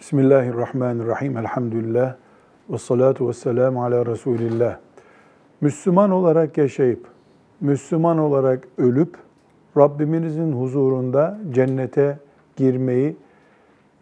[0.00, 1.36] Bismillahirrahmanirrahim.
[1.36, 2.16] Elhamdülillah.
[2.70, 4.78] Ve salatu ve selamu ala Resulillah.
[5.60, 7.06] Müslüman olarak yaşayıp,
[7.60, 9.16] Müslüman olarak ölüp,
[9.76, 12.18] Rabbimizin huzurunda cennete
[12.56, 13.16] girmeyi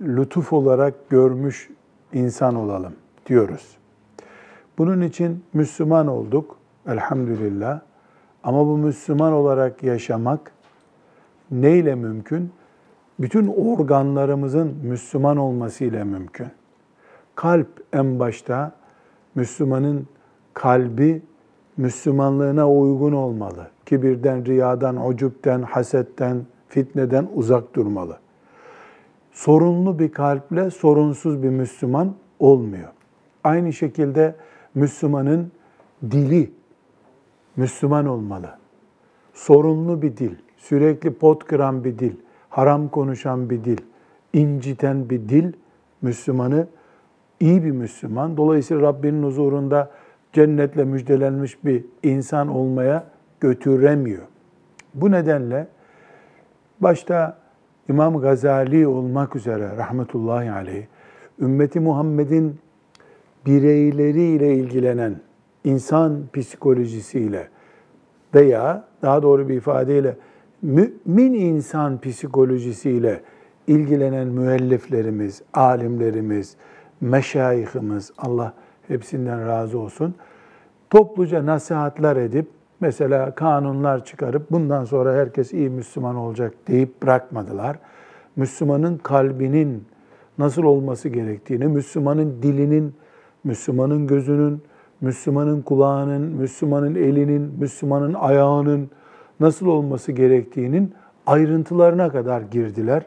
[0.00, 1.70] lütuf olarak görmüş
[2.12, 2.92] insan olalım
[3.26, 3.76] diyoruz.
[4.78, 6.56] Bunun için Müslüman olduk
[6.88, 7.80] elhamdülillah.
[8.44, 10.52] Ama bu Müslüman olarak yaşamak
[11.50, 12.52] neyle mümkün?
[13.18, 16.48] Bütün organlarımızın Müslüman olmasıyla mümkün.
[17.34, 18.72] Kalp en başta
[19.34, 20.06] Müslümanın
[20.54, 21.22] kalbi
[21.76, 23.70] Müslümanlığına uygun olmalı.
[23.86, 28.18] Kibirden, riyadan, ucupten, hasetten, fitneden uzak durmalı.
[29.32, 32.88] Sorunlu bir kalple sorunsuz bir Müslüman olmuyor.
[33.44, 34.34] Aynı şekilde
[34.74, 35.52] Müslümanın
[36.10, 36.50] dili
[37.56, 38.58] Müslüman olmalı.
[39.34, 42.12] Sorunlu bir dil, sürekli pot kıran bir dil,
[42.50, 43.78] haram konuşan bir dil,
[44.32, 45.52] inciten bir dil
[46.02, 46.66] Müslümanı
[47.40, 48.36] iyi bir Müslüman.
[48.36, 49.90] Dolayısıyla Rabbinin huzurunda
[50.32, 53.04] cennetle müjdelenmiş bir insan olmaya
[53.40, 54.22] götüremiyor.
[54.94, 55.66] Bu nedenle
[56.80, 57.38] başta
[57.88, 60.86] İmam Gazali olmak üzere rahmetullahi aleyh,
[61.40, 62.58] ümmeti Muhammed'in
[63.46, 65.20] bireyleriyle ilgilenen
[65.64, 67.48] insan psikolojisiyle
[68.34, 70.16] veya daha doğru bir ifadeyle
[70.62, 73.22] mümin insan psikolojisiyle
[73.66, 76.56] ilgilenen müelliflerimiz, alimlerimiz,
[77.00, 78.52] meşayihimiz, Allah
[78.88, 80.14] hepsinden razı olsun,
[80.90, 82.48] topluca nasihatler edip,
[82.80, 87.78] mesela kanunlar çıkarıp bundan sonra herkes iyi Müslüman olacak deyip bırakmadılar.
[88.36, 89.84] Müslümanın kalbinin
[90.38, 92.94] nasıl olması gerektiğini, Müslümanın dilinin,
[93.44, 94.62] Müslümanın gözünün,
[95.00, 98.90] Müslümanın kulağının, Müslümanın elinin, Müslümanın ayağının
[99.40, 100.94] nasıl olması gerektiğinin
[101.26, 103.02] ayrıntılarına kadar girdiler.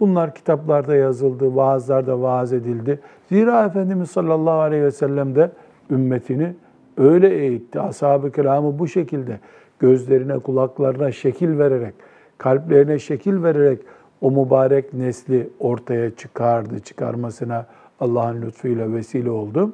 [0.00, 3.00] Bunlar kitaplarda yazıldı, vaazlarda vaaz edildi.
[3.28, 5.50] Zira Efendimiz sallallahu aleyhi ve sellem de
[5.90, 6.54] ümmetini
[6.96, 7.80] öyle eğitti.
[7.80, 9.40] Ashab-ı kiramı bu şekilde
[9.78, 11.94] gözlerine, kulaklarına şekil vererek,
[12.38, 13.78] kalplerine şekil vererek
[14.20, 16.80] o mübarek nesli ortaya çıkardı.
[16.80, 17.66] Çıkarmasına
[18.00, 19.72] Allah'ın lütfuyla vesile oldu.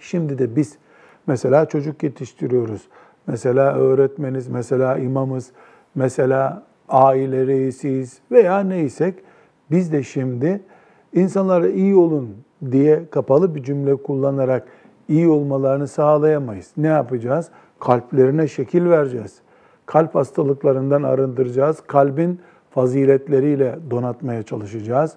[0.00, 0.78] Şimdi de biz
[1.26, 2.82] mesela çocuk yetiştiriyoruz.
[3.26, 5.50] Mesela öğretmeniz, mesela imamız,
[5.94, 9.14] mesela aile reisiyiz veya neysek
[9.70, 10.60] biz de şimdi
[11.12, 12.30] insanlara iyi olun
[12.70, 14.66] diye kapalı bir cümle kullanarak
[15.08, 16.70] iyi olmalarını sağlayamayız.
[16.76, 17.48] Ne yapacağız?
[17.80, 19.38] Kalplerine şekil vereceğiz.
[19.86, 21.80] Kalp hastalıklarından arındıracağız.
[21.86, 22.40] Kalbin
[22.70, 25.14] faziletleriyle donatmaya çalışacağız.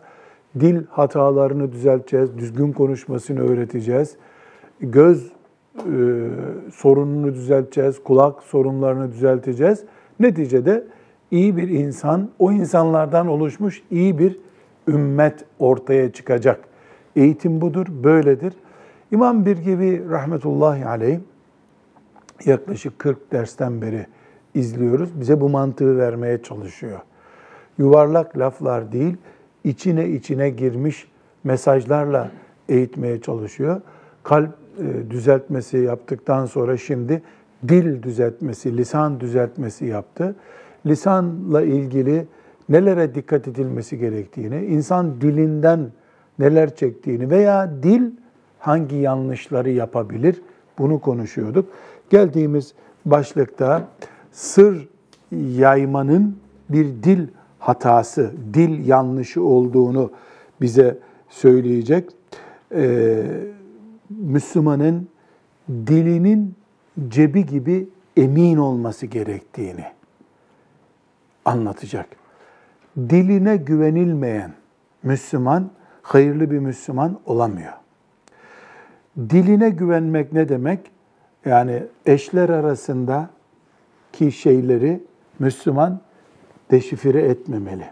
[0.59, 2.37] Dil hatalarını düzelteceğiz.
[2.37, 4.15] Düzgün konuşmasını öğreteceğiz.
[4.79, 5.31] Göz
[6.73, 9.83] sorununu düzelteceğiz, kulak sorunlarını düzelteceğiz.
[10.19, 10.83] Neticede
[11.31, 14.39] iyi bir insan, o insanlardan oluşmuş iyi bir
[14.87, 16.59] ümmet ortaya çıkacak.
[17.15, 18.53] Eğitim budur, böyledir.
[19.11, 21.19] İmam Birgevi rahmetullahi aleyh
[22.45, 24.05] yaklaşık 40 dersten beri
[24.53, 25.19] izliyoruz.
[25.19, 26.99] Bize bu mantığı vermeye çalışıyor.
[27.77, 29.17] Yuvarlak laflar değil,
[29.63, 31.07] içine içine girmiş
[31.43, 32.31] mesajlarla
[32.69, 33.81] eğitmeye çalışıyor.
[34.23, 34.49] Kalp
[35.09, 37.21] düzeltmesi yaptıktan sonra şimdi
[37.67, 40.35] dil düzeltmesi, lisan düzeltmesi yaptı.
[40.85, 42.27] Lisanla ilgili
[42.69, 45.91] nelere dikkat edilmesi gerektiğini, insan dilinden
[46.39, 48.11] neler çektiğini veya dil
[48.59, 50.41] hangi yanlışları yapabilir
[50.77, 51.69] bunu konuşuyorduk.
[52.09, 52.73] Geldiğimiz
[53.05, 53.87] başlıkta
[54.31, 54.87] sır
[55.31, 56.37] yaymanın
[56.69, 57.27] bir dil
[57.59, 60.11] hatası, dil yanlışı olduğunu
[60.61, 60.97] bize
[61.29, 62.09] söyleyecek.
[62.75, 63.23] Ee,
[64.09, 65.09] Müslümanın
[65.69, 66.55] dilinin
[67.07, 69.85] cebi gibi emin olması gerektiğini
[71.45, 72.07] anlatacak.
[72.97, 74.53] Diline güvenilmeyen
[75.03, 75.69] Müslüman
[76.01, 77.73] hayırlı bir Müslüman olamıyor.
[79.17, 80.91] Diline güvenmek ne demek?
[81.45, 83.29] Yani eşler arasında
[84.13, 85.03] ki şeyleri
[85.39, 86.01] Müslüman
[86.71, 87.85] deşifre etmemeli.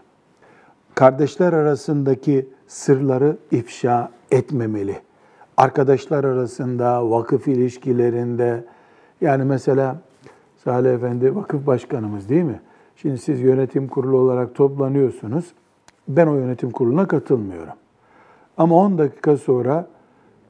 [0.94, 5.05] Kardeşler arasındaki sırları ifşa etmemeli
[5.56, 8.64] arkadaşlar arasında, vakıf ilişkilerinde,
[9.20, 9.96] yani mesela
[10.64, 12.60] Salih Efendi vakıf başkanımız değil mi?
[12.96, 15.52] Şimdi siz yönetim kurulu olarak toplanıyorsunuz.
[16.08, 17.74] Ben o yönetim kuruluna katılmıyorum.
[18.56, 19.86] Ama 10 dakika sonra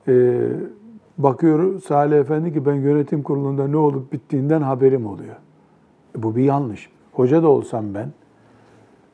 [0.08, 0.42] e,
[1.18, 5.36] bakıyor Salih Efendi ki ben yönetim kurulunda ne olup bittiğinden haberim oluyor.
[6.18, 6.90] E, bu bir yanlış.
[7.12, 8.12] Hoca da olsam ben,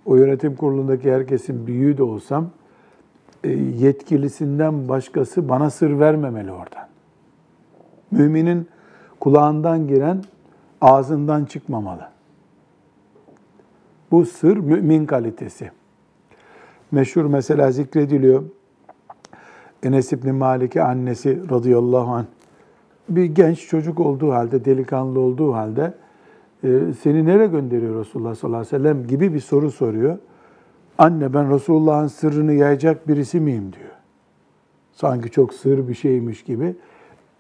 [0.06, 2.50] o yönetim kurulundaki herkesin büyüğü de olsam
[3.78, 6.86] yetkilisinden başkası bana sır vermemeli oradan.
[8.10, 8.68] Müminin
[9.20, 10.24] kulağından giren
[10.80, 12.08] ağzından çıkmamalı.
[14.10, 15.70] Bu sır mümin kalitesi.
[16.90, 18.42] Meşhur mesela zikrediliyor.
[19.82, 22.24] Enes İbni Malik'e annesi radıyallahu anh
[23.08, 25.94] bir genç çocuk olduğu halde, delikanlı olduğu halde
[26.64, 30.18] e, seni nereye gönderiyor Resulullah sallallahu aleyhi ve sellem gibi bir soru soruyor.
[30.98, 33.92] Anne ben Resulullah'ın sırrını yayacak birisi miyim diyor.
[34.92, 36.76] Sanki çok sır bir şeymiş gibi.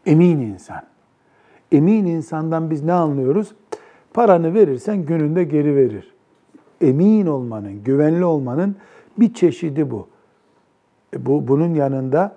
[0.06, 0.82] Emin insan.
[1.72, 3.54] Emin insandan biz ne anlıyoruz?
[4.14, 6.14] Paranı verirsen gününde geri verir.
[6.80, 8.76] Emin olmanın, güvenli olmanın
[9.18, 10.08] bir çeşidi bu.
[11.14, 12.36] E, bu bunun yanında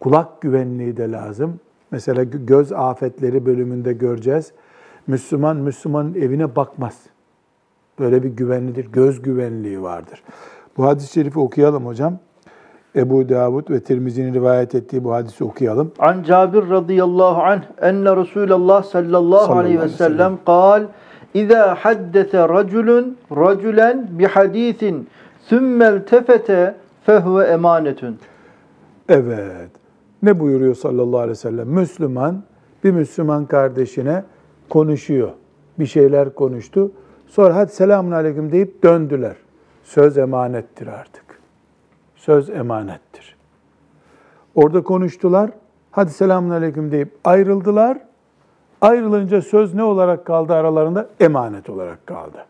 [0.00, 1.60] kulak güvenliği de lazım.
[1.90, 4.52] Mesela göz afetleri bölümünde göreceğiz.
[5.06, 6.98] Müslüman Müslümanın evine bakmaz.
[8.02, 8.86] Böyle bir güvenlidir.
[8.92, 10.22] Göz güvenliği vardır.
[10.76, 12.18] Bu hadis-i şerifi okuyalım hocam.
[12.96, 15.92] Ebu Davud ve Tirmizi'nin rivayet ettiği bu hadisi okuyalım.
[15.98, 20.82] An Cabir radıyallahu anh enne Resulullah sallallahu aleyhi ve sellem kal
[21.34, 25.08] İza haddese raculun raculen bi hadisin
[25.40, 26.74] sümmel tefete
[27.06, 28.18] fehve emanetun.
[29.08, 29.70] Evet.
[30.22, 31.68] Ne buyuruyor sallallahu aleyhi ve sellem?
[31.68, 32.42] Müslüman
[32.84, 34.24] bir Müslüman kardeşine
[34.68, 35.30] konuşuyor.
[35.78, 36.90] Bir şeyler konuştu.
[37.32, 39.36] Sonra hadi selamun aleyküm deyip döndüler.
[39.84, 41.24] Söz emanettir artık.
[42.16, 43.36] Söz emanettir.
[44.54, 45.50] Orada konuştular.
[45.90, 47.98] Hadi selamun aleyküm deyip ayrıldılar.
[48.80, 51.08] Ayrılınca söz ne olarak kaldı aralarında?
[51.20, 52.46] Emanet olarak kaldı.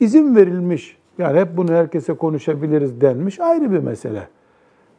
[0.00, 0.98] İzin verilmiş.
[1.18, 3.40] Yani hep bunu herkese konuşabiliriz denmiş.
[3.40, 4.28] Ayrı bir mesele.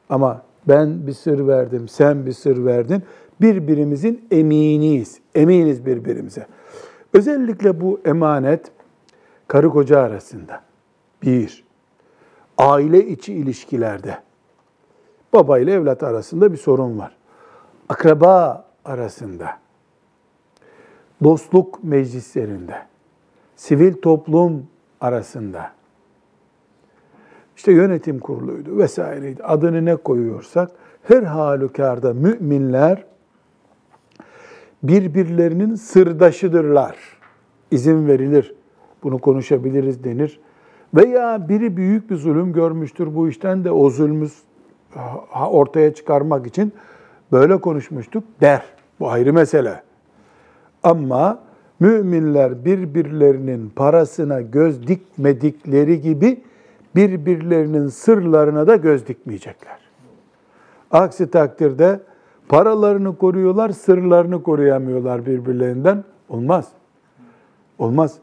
[0.09, 3.03] Ama ben bir sır verdim, sen bir sır verdin.
[3.41, 5.19] Birbirimizin eminiyiz.
[5.35, 6.45] Eminiz birbirimize.
[7.13, 8.71] Özellikle bu emanet
[9.49, 10.61] karı koca arasında.
[11.23, 11.63] Bir,
[12.57, 14.17] aile içi ilişkilerde.
[15.33, 17.17] Baba ile evlat arasında bir sorun var.
[17.89, 19.57] Akraba arasında.
[21.23, 22.75] Dostluk meclislerinde.
[23.55, 24.67] Sivil toplum
[25.01, 25.71] arasında
[27.59, 29.43] işte yönetim kuruluydu vesaireydi.
[29.43, 30.71] Adını ne koyuyorsak
[31.03, 33.05] her halükarda müminler
[34.83, 36.97] birbirlerinin sırdaşıdırlar.
[37.71, 38.53] İzin verilir.
[39.03, 40.39] Bunu konuşabiliriz denir.
[40.93, 44.27] Veya biri büyük bir zulüm görmüştür bu işten de o zulmü
[45.51, 46.73] ortaya çıkarmak için
[47.31, 48.63] böyle konuşmuştuk der.
[48.99, 49.83] Bu ayrı mesele.
[50.83, 51.39] Ama
[51.79, 56.41] müminler birbirlerinin parasına göz dikmedikleri gibi
[56.95, 59.79] birbirlerinin sırlarına da göz dikmeyecekler.
[60.91, 61.99] Aksi takdirde
[62.49, 66.03] paralarını koruyorlar, sırlarını koruyamıyorlar birbirlerinden.
[66.29, 66.67] Olmaz.
[67.79, 68.17] Olmaz.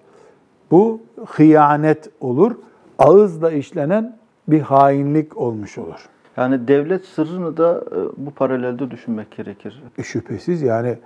[0.71, 2.53] Bu hıyanet olur.
[2.99, 4.17] Ağızla işlenen
[4.49, 6.09] bir hainlik olmuş olur.
[6.37, 9.83] Yani devlet sırrını da e, bu paralelde düşünmek gerekir.
[9.99, 10.99] E, şüphesiz yani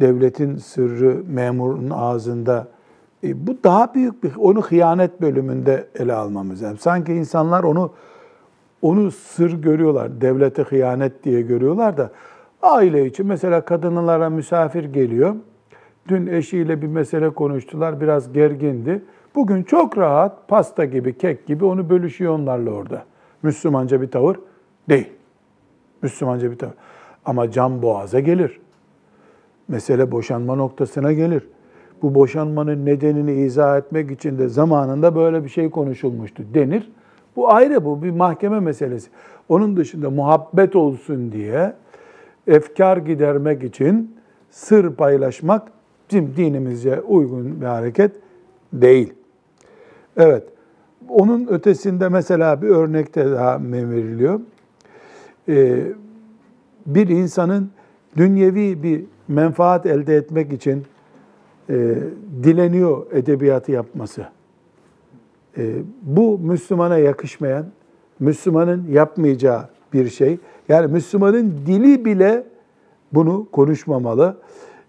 [0.00, 2.68] devletin sırrı memurun ağzında
[3.24, 6.78] e, bu daha büyük bir, onu hıyanet bölümünde ele almamız lazım.
[6.78, 7.90] Sanki insanlar onu
[8.82, 12.10] onu sır görüyorlar, devlete hıyanet diye görüyorlar da
[12.62, 15.34] aile için mesela kadınlara misafir geliyor.
[16.08, 19.02] Dün eşiyle bir mesele konuştular, biraz gergindi.
[19.34, 23.04] Bugün çok rahat pasta gibi, kek gibi onu bölüşüyor onlarla orada.
[23.42, 24.36] Müslümanca bir tavır
[24.88, 25.12] değil.
[26.02, 26.74] Müslümanca bir tavır.
[27.24, 28.60] Ama can boğaza gelir.
[29.68, 31.42] Mesele boşanma noktasına gelir
[32.02, 36.92] bu boşanmanın nedenini izah etmek için de zamanında böyle bir şey konuşulmuştu denir.
[37.36, 39.10] Bu ayrı bu bir mahkeme meselesi.
[39.48, 41.72] Onun dışında muhabbet olsun diye
[42.46, 44.16] efkar gidermek için
[44.50, 45.68] sır paylaşmak
[46.10, 48.12] bizim dinimizce uygun bir hareket
[48.72, 49.12] değil.
[50.16, 50.44] Evet.
[51.08, 54.40] Onun ötesinde mesela bir örnekte daha veriliyor.
[55.48, 55.82] Ee,
[56.86, 57.70] bir insanın
[58.16, 60.84] dünyevi bir menfaat elde etmek için
[61.70, 61.94] e,
[62.42, 64.26] dileniyor edebiyatı yapması.
[65.58, 67.66] E, bu Müslümana yakışmayan,
[68.20, 70.38] Müslümanın yapmayacağı bir şey.
[70.68, 72.44] Yani Müslümanın dili bile
[73.12, 74.36] bunu konuşmamalı.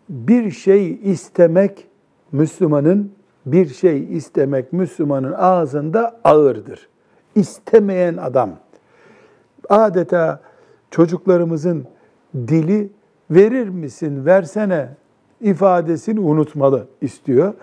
[0.09, 1.87] Bir şey istemek
[2.31, 3.11] Müslümanın
[3.45, 6.89] bir şey istemek Müslümanın ağzında ağırdır.
[7.35, 8.49] İstemeyen adam
[9.69, 10.39] adeta
[10.91, 11.85] çocuklarımızın
[12.35, 12.89] dili
[13.31, 14.89] verir misin, versene
[15.41, 17.53] ifadesini unutmalı istiyor.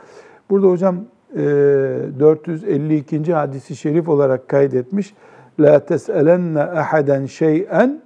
[0.51, 3.17] Burada hocam 452.
[3.17, 5.15] E, hadisi şerif olarak kaydetmiş.
[5.61, 8.01] La tes'elenne ahaden şey'en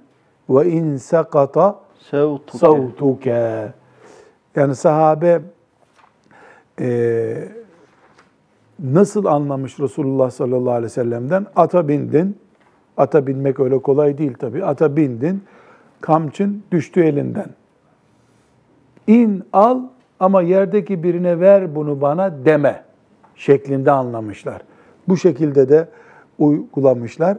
[0.49, 1.79] ve in sakata
[2.51, 3.73] savtuke.
[4.55, 5.41] Yani sahabe
[6.79, 7.47] e,
[8.79, 11.45] nasıl anlamış Resulullah sallallahu aleyhi ve sellem'den?
[11.55, 12.37] Ata bindin.
[12.97, 14.65] Ata binmek öyle kolay değil tabii.
[14.65, 15.43] Ata bindin.
[16.01, 17.47] Kamçın düştü elinden.
[19.07, 19.81] İn al
[20.19, 22.83] ama yerdeki birine ver bunu bana deme
[23.35, 24.61] şeklinde anlamışlar.
[25.07, 25.87] Bu şekilde de
[26.39, 27.37] uygulamışlar.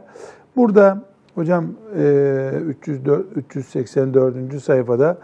[0.55, 1.01] Burada
[1.35, 1.65] Hocam
[1.97, 4.63] e, 304, 384.
[4.63, 5.17] sayfada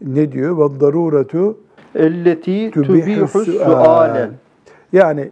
[0.00, 0.56] ne diyor?
[0.58, 1.54] وَالضَّرُورَةُ
[1.94, 4.30] Elleti تُبِحُ tubihu السُّؤَالَ sualen.
[4.92, 5.30] Yani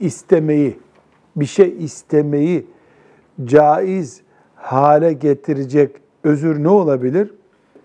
[0.00, 0.78] istemeyi,
[1.36, 2.66] bir şey istemeyi
[3.44, 4.22] caiz
[4.54, 7.30] hale getirecek özür ne olabilir?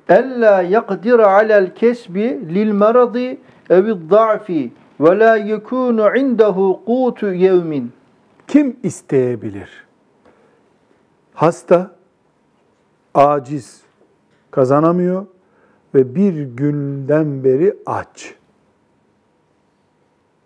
[0.10, 3.38] Ella yakdira alel kesbi lil maradi
[3.70, 7.92] evi da'fi ve la yekunu indehu kutu yevmin.
[8.48, 9.88] Kim isteyebilir?
[11.34, 11.92] Hasta,
[13.14, 13.82] aciz,
[14.52, 15.26] kazanamıyor
[15.95, 18.35] ve bir günden beri aç.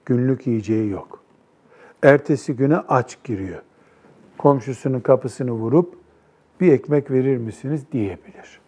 [0.05, 1.21] Günlük yiyeceği yok.
[2.03, 3.63] Ertesi güne aç giriyor.
[4.39, 5.95] Komşusunun kapısını vurup
[6.61, 8.61] bir ekmek verir misiniz diyebilir.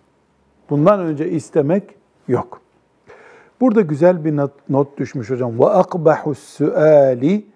[0.70, 1.94] Bundan önce istemek
[2.28, 2.60] yok.
[3.60, 5.58] Burada güzel bir not, not düşmüş hocam.
[5.58, 7.46] Ve akbahu suali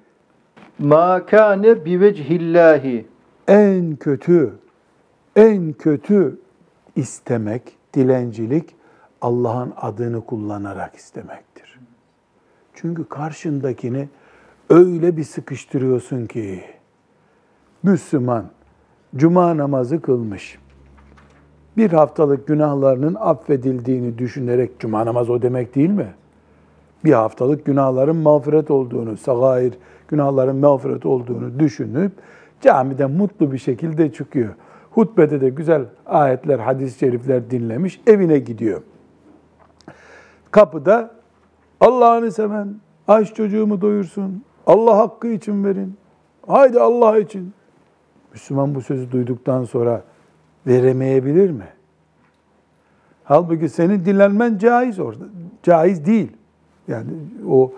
[0.78, 3.06] Ma kâne bivecihillahi.
[3.48, 4.52] en kötü,
[5.36, 6.38] en kötü
[6.96, 7.62] istemek,
[7.94, 8.74] dilencilik
[9.22, 11.80] Allah'ın adını kullanarak istemektir.
[12.74, 14.08] Çünkü karşındakini
[14.70, 16.64] öyle bir sıkıştırıyorsun ki
[17.82, 18.44] Müslüman
[19.16, 20.58] cuma namazı kılmış.
[21.76, 26.14] Bir haftalık günahlarının affedildiğini düşünerek cuma namazı o demek değil mi?
[27.04, 29.74] Bir haftalık günahların mağfiret olduğunu, sagair
[30.08, 32.12] günahların mağfiret olduğunu düşünüp
[32.60, 34.54] camiden mutlu bir şekilde çıkıyor.
[34.90, 38.82] Hutbede de güzel ayetler, hadis-i şerifler dinlemiş, evine gidiyor.
[40.52, 41.10] Kapıda
[41.80, 42.74] Allah'ını seven,
[43.08, 45.96] aç çocuğumu doyursun, Allah hakkı için verin,
[46.46, 47.52] haydi Allah için.
[48.32, 50.02] Müslüman bu sözü duyduktan sonra
[50.66, 51.68] veremeyebilir mi?
[53.24, 55.24] Halbuki senin dilenmen caiz orada.
[55.62, 56.32] Caiz değil.
[56.88, 57.10] Yani
[57.48, 57.72] o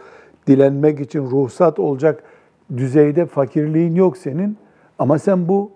[0.47, 2.23] dilenmek için ruhsat olacak
[2.77, 4.57] düzeyde fakirliğin yok senin.
[4.99, 5.71] Ama sen bu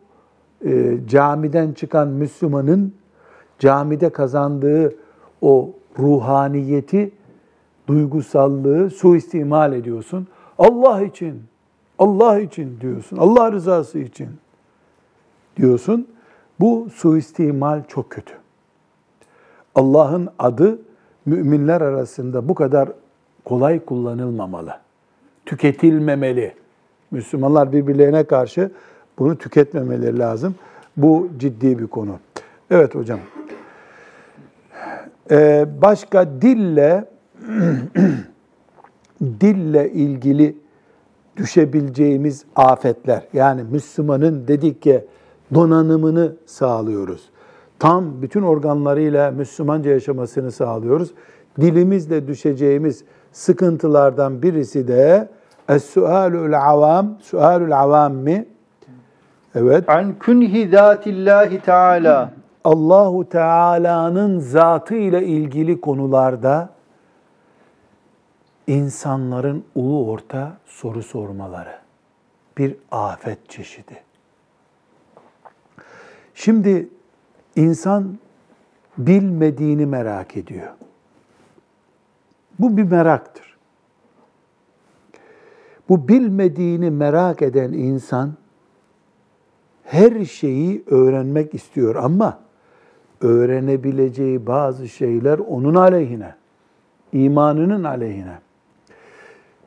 [0.65, 2.95] e, camiden çıkan Müslümanın
[3.59, 4.95] camide kazandığı
[5.43, 7.11] o ruhaniyeti,
[7.89, 10.27] duygusallığı suistimal ediyorsun.
[10.59, 11.43] Allah için,
[11.99, 13.17] Allah için diyorsun.
[13.17, 14.29] Allah rızası için
[15.57, 16.09] diyorsun.
[16.61, 18.35] Bu suistimal çok kötü.
[19.75, 20.79] Allah'ın adı
[21.27, 22.89] müminler arasında bu kadar
[23.45, 24.75] kolay kullanılmamalı.
[25.47, 26.55] Tüketilmemeli.
[27.11, 28.71] Müslümanlar birbirlerine karşı
[29.19, 30.55] bunu tüketmemeleri lazım.
[30.97, 32.19] Bu ciddi bir konu.
[32.71, 33.19] Evet hocam.
[35.31, 37.05] Ee, başka dille
[39.21, 40.57] dille ilgili
[41.37, 43.23] düşebileceğimiz afetler.
[43.33, 45.05] Yani Müslümanın dedik ki
[45.55, 47.31] donanımını sağlıyoruz.
[47.79, 51.11] Tam bütün organlarıyla Müslümanca yaşamasını sağlıyoruz.
[51.61, 55.29] Dilimizle düşeceğimiz sıkıntılardan birisi de
[55.69, 58.47] Es-sualul avam, sualul avammi
[59.55, 59.89] Evet.
[59.89, 62.31] An kunhi zatillahi teala.
[62.65, 66.71] Allahu Teala'nın zatı ile ilgili konularda
[68.67, 71.79] insanların ulu orta soru sormaları
[72.59, 74.03] bir afet çeşidi.
[76.35, 76.89] Şimdi
[77.57, 78.19] insan
[78.99, 80.73] bilmediğini merak ediyor.
[82.59, 83.57] Bu bir meraktır.
[85.89, 88.33] Bu bilmediğini merak eden insan
[89.85, 92.39] her şeyi öğrenmek istiyor ama
[93.21, 96.35] öğrenebileceği bazı şeyler onun aleyhine,
[97.13, 98.39] imanının aleyhine.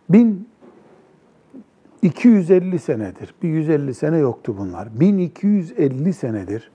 [0.09, 4.99] 1250 senedir, bir 150 sene yoktu bunlar.
[4.99, 6.71] 1250 senedir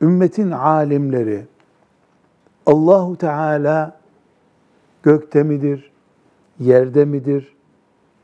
[0.00, 1.44] ümmetin alimleri
[2.66, 4.00] Allahu Teala
[5.02, 5.90] gökte midir,
[6.60, 7.56] yerde midir?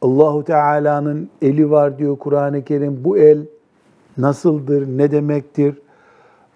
[0.02, 3.04] Allahu Teala'nın eli var diyor Kur'an-ı Kerim.
[3.04, 3.46] Bu el
[4.18, 5.78] nasıldır, ne demektir?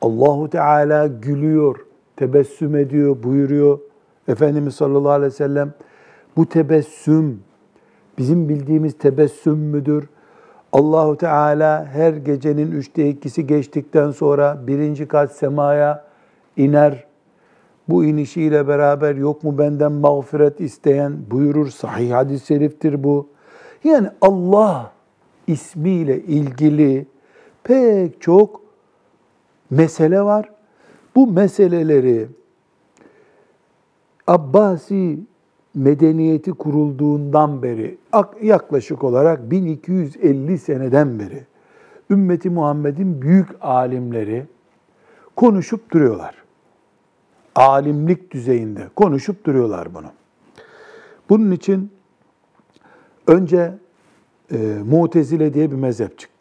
[0.00, 1.76] Allahu Teala gülüyor,
[2.16, 3.78] tebessüm ediyor buyuruyor.
[4.28, 5.72] Efendimiz sallallahu aleyhi ve sellem
[6.36, 7.40] bu tebessüm
[8.18, 10.08] bizim bildiğimiz tebessüm müdür?
[10.72, 16.04] Allahu Teala her gecenin üçte ikisi geçtikten sonra birinci kat semaya
[16.56, 17.04] iner.
[17.88, 21.70] Bu inişiyle beraber yok mu benden mağfiret isteyen buyurur.
[21.70, 23.28] Sahih hadis-i şeriftir bu.
[23.84, 24.92] Yani Allah
[25.46, 27.06] ismiyle ilgili
[27.64, 28.65] pek çok
[29.70, 30.50] mesele var.
[31.14, 32.28] Bu meseleleri
[34.26, 35.18] Abbasi
[35.75, 37.99] medeniyeti kurulduğundan beri
[38.42, 41.46] yaklaşık olarak 1250 seneden beri
[42.11, 44.46] ümmeti Muhammed'in büyük alimleri
[45.37, 46.35] konuşup duruyorlar.
[47.54, 50.11] Alimlik düzeyinde konuşup duruyorlar bunu.
[51.28, 51.90] Bunun için
[53.26, 53.75] önce
[54.52, 54.56] e,
[54.87, 56.36] Mutezile diye bir mezhep çıktı.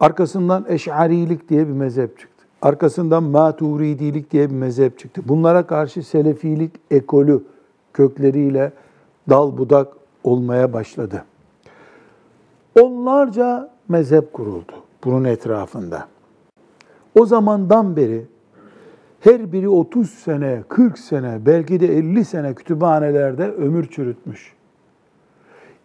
[0.00, 2.44] Arkasından Eş'arilik diye bir mezhep çıktı.
[2.62, 5.22] Arkasından Maturidilik diye bir mezhep çıktı.
[5.24, 7.44] Bunlara karşı Selefilik ekolü
[7.92, 8.72] kökleriyle
[9.28, 9.92] dal budak
[10.24, 11.24] olmaya başladı.
[12.80, 14.72] Onlarca mezhep kuruldu
[15.04, 16.08] bunun etrafında.
[17.14, 18.26] O zamandan beri
[19.20, 24.52] her biri 30 sene, 40 sene, belki de 50 sene kütüphanelerde ömür çürütmüş.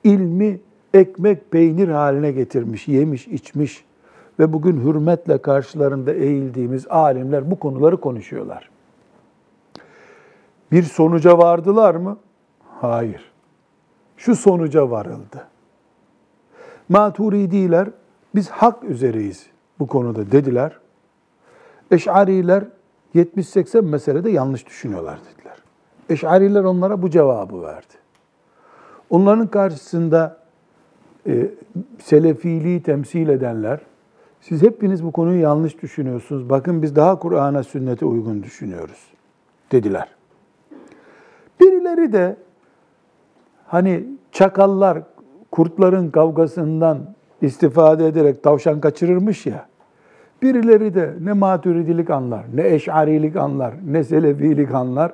[0.03, 0.59] İlmi
[0.93, 3.85] ekmek peynir haline getirmiş, yemiş, içmiş
[4.39, 8.69] ve bugün hürmetle karşılarında eğildiğimiz alimler bu konuları konuşuyorlar.
[10.71, 12.17] Bir sonuca vardılar mı?
[12.81, 13.31] Hayır.
[14.17, 15.47] Şu sonuca varıldı.
[16.89, 17.89] Maturidiler
[18.35, 19.47] biz hak üzereyiz
[19.79, 20.79] bu konuda dediler.
[21.91, 22.63] Eş'ariler
[23.15, 25.57] 70-80 meselede yanlış düşünüyorlar dediler.
[26.09, 27.93] Eş'ariler onlara bu cevabı verdi.
[29.09, 30.37] Onların karşısında
[31.27, 31.49] e,
[31.99, 33.79] selefiliği temsil edenler,
[34.41, 36.49] siz hepiniz bu konuyu yanlış düşünüyorsunuz.
[36.49, 39.07] Bakın biz daha Kur'an'a, sünnete uygun düşünüyoruz
[39.71, 40.07] dediler.
[41.59, 42.35] Birileri de
[43.67, 44.99] hani çakallar
[45.51, 46.99] kurtların kavgasından
[47.41, 49.69] istifade ederek tavşan kaçırırmış ya.
[50.41, 55.13] Birileri de ne maturidilik anlar, ne eşarilik anlar, ne selefilik anlar.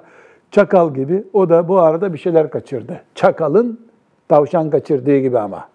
[0.51, 3.01] Çakal gibi o da bu arada bir şeyler kaçırdı.
[3.15, 3.79] Çakalın
[4.27, 5.67] tavşan kaçırdığı gibi ama.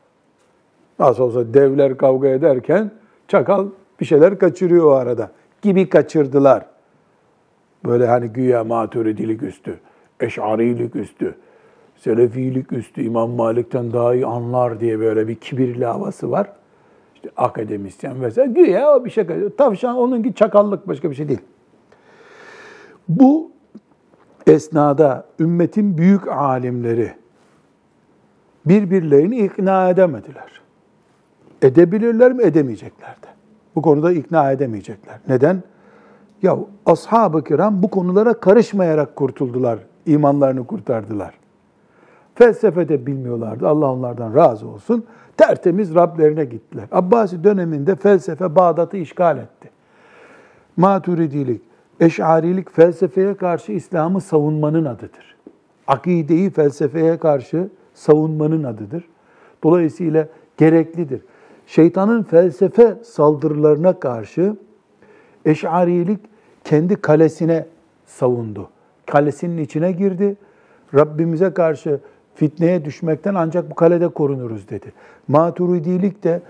[0.99, 2.91] Nasıl olsa devler kavga ederken
[3.31, 3.67] çakal
[4.01, 5.31] bir şeyler kaçırıyor o arada.
[5.63, 6.67] Gibi kaçırdılar.
[7.85, 9.81] Böyle hani güya maturidilik üstü,
[10.21, 11.35] eşarilik üstü,
[11.97, 16.53] selefilik üstü, İmam Malik'ten daha iyi anlar diye böyle bir kibirli havası var.
[17.15, 18.53] İşte akademisyen vesaire.
[18.53, 19.51] Güya o bir şey kaçırıyor.
[19.57, 21.43] Tavşan onunki çakallık başka bir şey değil.
[23.09, 23.51] Bu
[24.47, 27.13] esnada ümmetin büyük alimleri
[28.67, 30.60] birbirlerini ikna edemediler.
[31.63, 32.43] Edebilirler mi?
[32.43, 33.27] Edemeyecekler de.
[33.77, 35.19] Bu konuda ikna edemeyecekler.
[35.29, 35.63] Neden?
[36.43, 41.35] Ya ashab-ı kiram bu konulara karışmayarak kurtuldular, imanlarını kurtardılar.
[42.35, 43.69] Felsefede bilmiyorlardı.
[43.69, 45.05] Allah onlardan razı olsun.
[45.37, 46.85] Tertemiz Rablerine gittiler.
[46.93, 49.71] Abbasi döneminde felsefe Bağdat'ı işgal etti.
[50.77, 51.63] Maturidilik,
[52.01, 55.37] Eş'arilik felsefeye karşı İslam'ı savunmanın adıdır.
[55.87, 59.05] Akideyi felsefeye karşı savunmanın adıdır.
[59.65, 61.21] Dolayısıyla gereklidir.
[61.71, 64.57] Şeytanın felsefe saldırılarına karşı
[65.45, 66.21] Eş'arilik
[66.65, 67.67] kendi kalesine
[68.07, 68.69] savundu.
[69.07, 70.37] Kalesinin içine girdi.
[70.95, 72.01] Rabbimize karşı
[72.35, 74.93] fitneye düşmekten ancak bu kalede korunuruz dedi.
[75.29, 76.43] Maturidilik de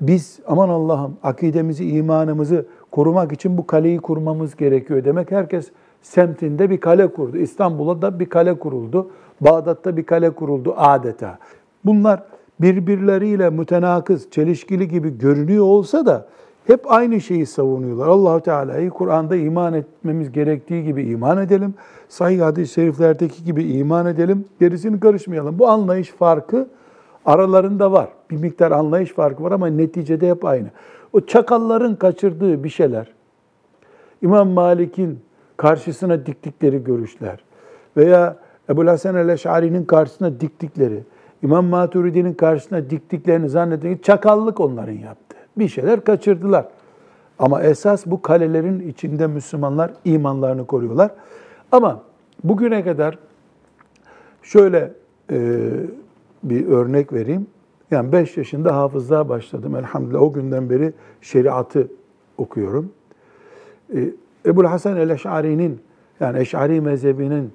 [0.00, 5.30] biz aman Allah'ım akidemizi, imanımızı korumak için bu kaleyi kurmamız gerekiyor demek.
[5.30, 5.70] Herkes
[6.02, 7.36] semtinde bir kale kurdu.
[7.36, 9.10] İstanbul'da da bir kale kuruldu.
[9.40, 11.38] Bağdat'ta bir kale kuruldu adeta.
[11.84, 12.22] Bunlar
[12.60, 16.26] birbirleriyle mütenakız, çelişkili gibi görünüyor olsa da
[16.66, 18.06] hep aynı şeyi savunuyorlar.
[18.06, 21.74] Allahu Teala'yı Kur'an'da iman etmemiz gerektiği gibi iman edelim.
[22.08, 24.44] Sahih hadis-i şeriflerdeki gibi iman edelim.
[24.60, 25.58] Gerisini karışmayalım.
[25.58, 26.68] Bu anlayış farkı
[27.24, 28.08] aralarında var.
[28.30, 30.66] Bir miktar anlayış farkı var ama neticede hep aynı.
[31.12, 33.12] O çakalların kaçırdığı bir şeyler,
[34.22, 35.18] İmam Malik'in
[35.56, 37.44] karşısına diktikleri görüşler
[37.96, 38.36] veya
[38.68, 41.02] Ebu Hasan el-Eş'ari'nin karşısına diktikleri,
[41.42, 45.36] İmam Maturidi'nin karşısına diktiklerini zanneden çakallık onların yaptı.
[45.58, 46.68] Bir şeyler kaçırdılar.
[47.38, 51.10] Ama esas bu kalelerin içinde Müslümanlar imanlarını koruyorlar.
[51.72, 52.02] Ama
[52.44, 53.18] bugüne kadar
[54.42, 54.92] şöyle
[55.30, 55.70] e,
[56.42, 57.46] bir örnek vereyim.
[57.90, 60.22] Yani 5 yaşında hafızlığa başladım elhamdülillah.
[60.22, 61.88] O günden beri şeriatı
[62.38, 62.92] okuyorum.
[63.94, 64.10] E,
[64.46, 65.80] Ebu Hasan el-Eş'ari'nin
[66.20, 67.52] yani Eş'ari mezhebinin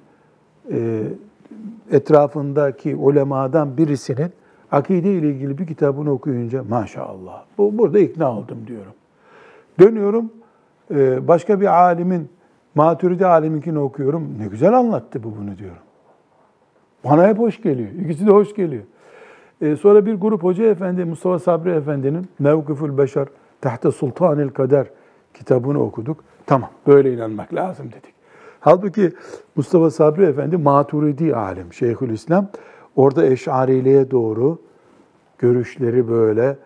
[0.70, 1.02] e,
[1.90, 4.32] etrafındaki ulemadan birisinin
[4.72, 8.92] akide ile ilgili bir kitabını okuyunca maşallah bu burada ikna oldum diyorum.
[9.80, 10.32] Dönüyorum
[10.94, 12.28] e, başka bir alimin
[12.74, 14.38] Maturidi aliminkini okuyorum.
[14.38, 15.82] Ne güzel anlattı bu bunu diyorum.
[17.04, 17.88] Bana hep hoş geliyor.
[17.90, 18.82] İkisi de hoş geliyor.
[19.60, 23.28] E, sonra bir grup hoca efendi Mustafa Sabri Efendi'nin Mevkifül Beşer
[23.60, 24.86] Tahta Sultanil Kader
[25.34, 26.24] kitabını okuduk.
[26.46, 28.14] Tamam böyle inanmak lazım dedik.
[28.62, 29.12] Halbuki
[29.56, 32.48] Mustafa Sabri Efendi Maturidi alim, Şeyhülislam.
[32.96, 34.58] Orada Eş'ariliğe doğru
[35.38, 36.56] görüşleri böyle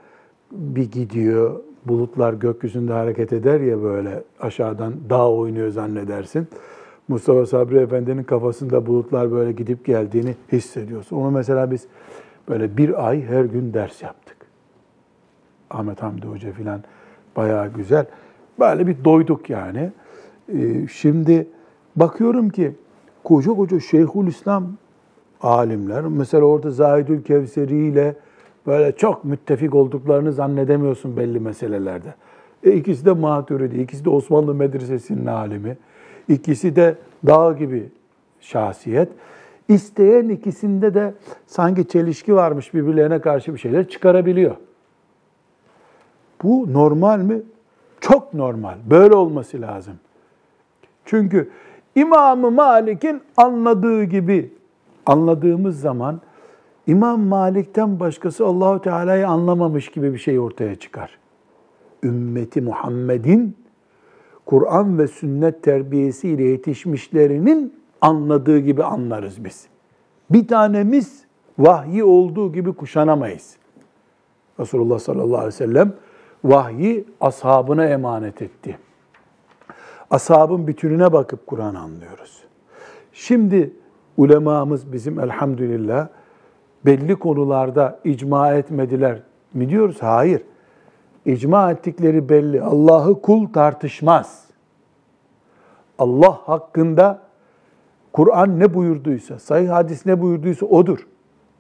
[0.53, 1.61] bir gidiyor.
[1.85, 6.49] Bulutlar gökyüzünde hareket eder ya böyle aşağıdan dağ oynuyor zannedersin.
[7.09, 11.17] Mustafa Sabri Efendi'nin kafasında bulutlar böyle gidip geldiğini hissediyorsun.
[11.17, 11.87] Onu mesela biz
[12.49, 14.37] böyle bir ay her gün ders yaptık.
[15.71, 16.81] Ahmet Hamdi Hoca filan
[17.37, 18.07] bayağı güzel.
[18.61, 19.93] Böyle bir doyduk yani.
[20.55, 21.47] Ee, şimdi
[21.97, 22.75] bakıyorum ki
[23.25, 24.67] koca koca Şeyhülislam
[25.41, 28.17] alimler, mesela orada Zahidül Kevseri ile
[28.67, 32.15] böyle çok müttefik olduklarını zannedemiyorsun belli meselelerde.
[32.65, 35.77] E ikisi de Maturidi, ikisi de Osmanlı Medresesi'nin alimi,
[36.29, 36.95] ikisi de
[37.27, 37.89] dağ gibi
[38.41, 39.09] şahsiyet.
[39.69, 41.15] İsteyen ikisinde de
[41.47, 44.57] sanki çelişki varmış birbirlerine karşı bir şeyler çıkarabiliyor.
[46.43, 47.43] Bu normal mi?
[48.01, 48.75] Çok normal.
[48.91, 49.95] Böyle olması lazım.
[51.05, 51.51] Çünkü
[51.97, 54.53] İmam-ı Malik'in anladığı gibi
[55.07, 56.21] anladığımız zaman
[56.87, 61.19] İmam Malik'ten başkası Allahu Teala'yı anlamamış gibi bir şey ortaya çıkar.
[62.03, 63.57] Ümmeti Muhammed'in
[64.47, 69.67] Kur'an ve sünnet terbiyesiyle yetişmişlerinin anladığı gibi anlarız biz.
[70.31, 71.25] Bir tanemiz
[71.59, 73.57] vahyi olduğu gibi kuşanamayız.
[74.61, 75.93] Resulullah sallallahu aleyhi ve sellem
[76.45, 78.79] vahyi ashabına emanet etti.
[80.11, 82.45] Ashabın bütününe bakıp Kur'an anlıyoruz.
[83.13, 83.73] Şimdi
[84.17, 86.09] ulemamız bizim elhamdülillah
[86.85, 89.23] belli konularda icma etmediler
[89.55, 90.03] mi diyoruz?
[90.03, 90.43] Hayır.
[91.25, 92.63] İcma ettikleri belli.
[92.63, 94.45] Allah'ı kul tartışmaz.
[95.99, 97.23] Allah hakkında
[98.13, 101.07] Kur'an ne buyurduysa, sahih hadis ne buyurduysa odur.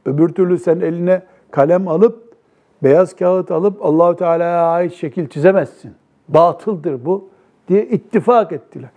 [0.06, 2.34] Öbür türlü sen eline kalem alıp,
[2.82, 5.94] beyaz kağıt alıp Allahu Teala'ya ait şekil çizemezsin.
[6.28, 7.28] Batıldır bu
[7.68, 8.90] diye ittifak ettiler.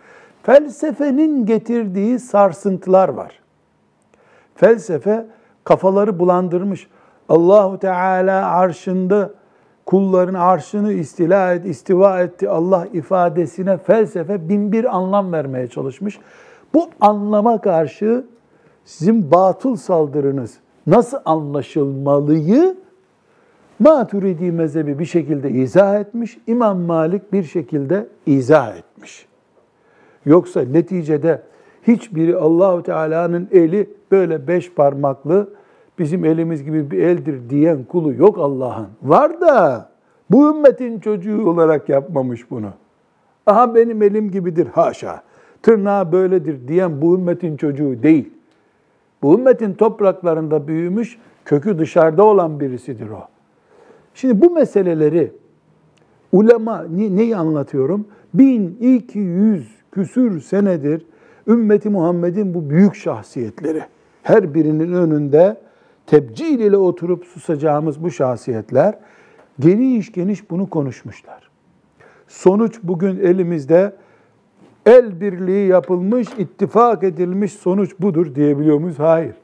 [0.43, 3.39] Felsefenin getirdiği sarsıntılar var.
[4.55, 5.25] Felsefe
[5.63, 6.88] kafaları bulandırmış.
[7.29, 9.32] Allahu Teala arşında
[9.86, 16.19] kulların arşını istila et, istiva etti Allah ifadesine felsefe bin bir anlam vermeye çalışmış.
[16.73, 18.25] Bu anlama karşı
[18.86, 22.75] sizin batıl saldırınız nasıl anlaşılmalıyı
[23.80, 29.28] Maturidi mezhebi bir şekilde izah etmiş, İmam Malik bir şekilde izah etmiş.
[30.26, 31.42] Yoksa neticede
[31.88, 35.50] hiçbiri Allahu Teala'nın eli böyle beş parmaklı
[36.00, 38.88] bizim elimiz gibi bir eldir diyen kulu yok Allah'ın.
[39.04, 39.89] Var da
[40.30, 42.70] bu ümmetin çocuğu olarak yapmamış bunu.
[43.46, 45.22] Aha benim elim gibidir haşa.
[45.62, 48.30] Tırnağı böyledir diyen bu ümmetin çocuğu değil.
[49.22, 53.38] Bu ümmetin topraklarında büyümüş, kökü dışarıda olan birisidir o.
[54.19, 55.32] Şimdi bu meseleleri
[56.32, 58.08] ulema ne, neyi anlatıyorum?
[58.34, 61.05] 1200 küsür senedir
[61.47, 63.84] ümmeti Muhammed'in bu büyük şahsiyetleri.
[64.23, 65.58] Her birinin önünde
[66.05, 68.99] tebcil ile oturup susacağımız bu şahsiyetler
[69.60, 71.49] geniş geniş bunu konuşmuşlar.
[72.27, 73.95] Sonuç bugün elimizde
[74.86, 78.99] el birliği yapılmış, ittifak edilmiş sonuç budur diyebiliyor muyuz?
[78.99, 79.36] Hayır.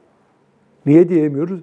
[0.86, 1.60] Niye diyemiyoruz?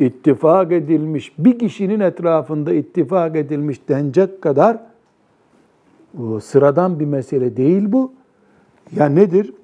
[0.00, 4.78] İttifak edilmiş, bir kişinin etrafında ittifak edilmiş denecek kadar
[6.42, 8.12] sıradan bir mesele değil bu.
[8.96, 9.54] Ya nedir?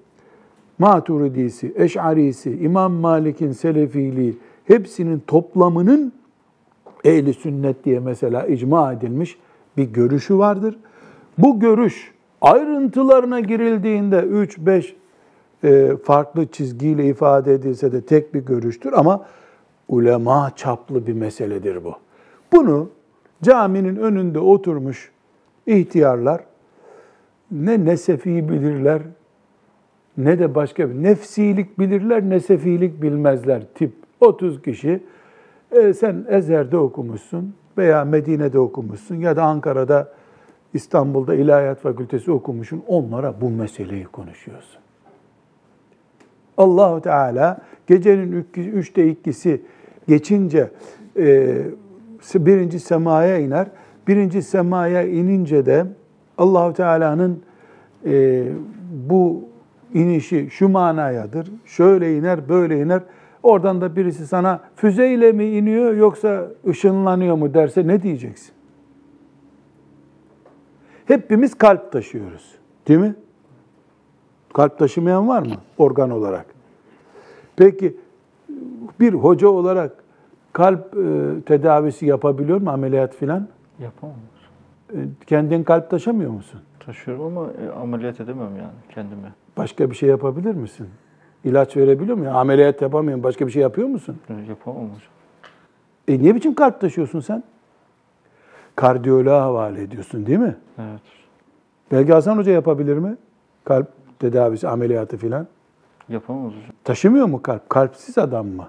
[0.79, 6.13] Maturidisi, Eş'arisi, İmam Malik'in Selefiliği hepsinin toplamının
[7.05, 9.39] ehli sünnet diye mesela icma edilmiş
[9.77, 10.79] bir görüşü vardır.
[11.39, 14.93] Bu görüş ayrıntılarına girildiğinde 3-5
[15.65, 19.27] e, farklı çizgiyle ifade edilse de tek bir görüştür ama
[19.89, 21.95] ulema çaplı bir meseledir bu.
[22.53, 22.91] Bunu
[23.43, 25.13] caminin önünde oturmuş
[25.67, 26.45] ihtiyarlar
[27.51, 29.03] ne nesefi bilirler
[30.17, 35.03] ne de başka bir nefsilik bilirler, nesefilik bilmezler tip 30 kişi
[35.73, 40.13] e, sen Ezer'de okumuşsun veya Medine'de okumuşsun ya da Ankara'da
[40.75, 42.83] İstanbul'da İlahiyat Fakültesi okumuşsun.
[42.87, 44.86] Onlara bu meseleyi konuşuyorsun.
[46.57, 49.63] Allahu Teala gecenin üçte ikisi
[50.09, 50.71] geçince
[51.19, 51.57] e,
[52.35, 53.67] birinci semaya iner.
[54.09, 55.87] Birinci semaya inince de
[56.39, 57.43] Allahu Teala'nın
[58.07, 58.45] e,
[59.09, 59.45] bu
[59.95, 61.51] inişi şu manayadır.
[61.65, 63.03] Şöyle iner, böyle iner.
[63.43, 68.53] Oradan da birisi sana füzeyle mi iniyor yoksa ışınlanıyor mu derse ne diyeceksin?
[71.07, 72.55] Hepimiz kalp taşıyoruz.
[72.89, 73.15] Değil mi?
[74.57, 76.47] Kalp taşımayan var mı organ olarak?
[77.57, 77.97] Peki
[79.01, 79.93] bir hoca olarak
[80.53, 83.49] kalp e, tedavisi yapabiliyor mu ameliyat filan?
[83.79, 84.17] Yapamam.
[84.93, 86.61] E, kendin kalp taşımıyor musun?
[86.81, 89.33] Taşıyorum ama e, ameliyat edemem yani kendime.
[89.57, 90.89] Başka bir şey yapabilir misin?
[91.45, 92.33] İlaç verebiliyor musun?
[92.33, 93.25] Ameliyat yapamıyorum.
[93.25, 94.17] Başka bir şey yapıyor musun?
[94.49, 95.13] Yapamam hocam.
[96.09, 97.43] E niye biçim kalp taşıyorsun sen?
[98.77, 100.57] Kardiyoloğa havale ediyorsun değil mi?
[100.79, 101.01] Evet.
[101.93, 103.17] Belki Hasan Hoca yapabilir mi?
[103.65, 105.47] Kalp tedavisi, ameliyatı filan.
[106.09, 106.61] Yapamaz hocam.
[106.85, 107.71] Taşımıyor mu kalp?
[107.71, 108.69] Kalpsiz adam mı?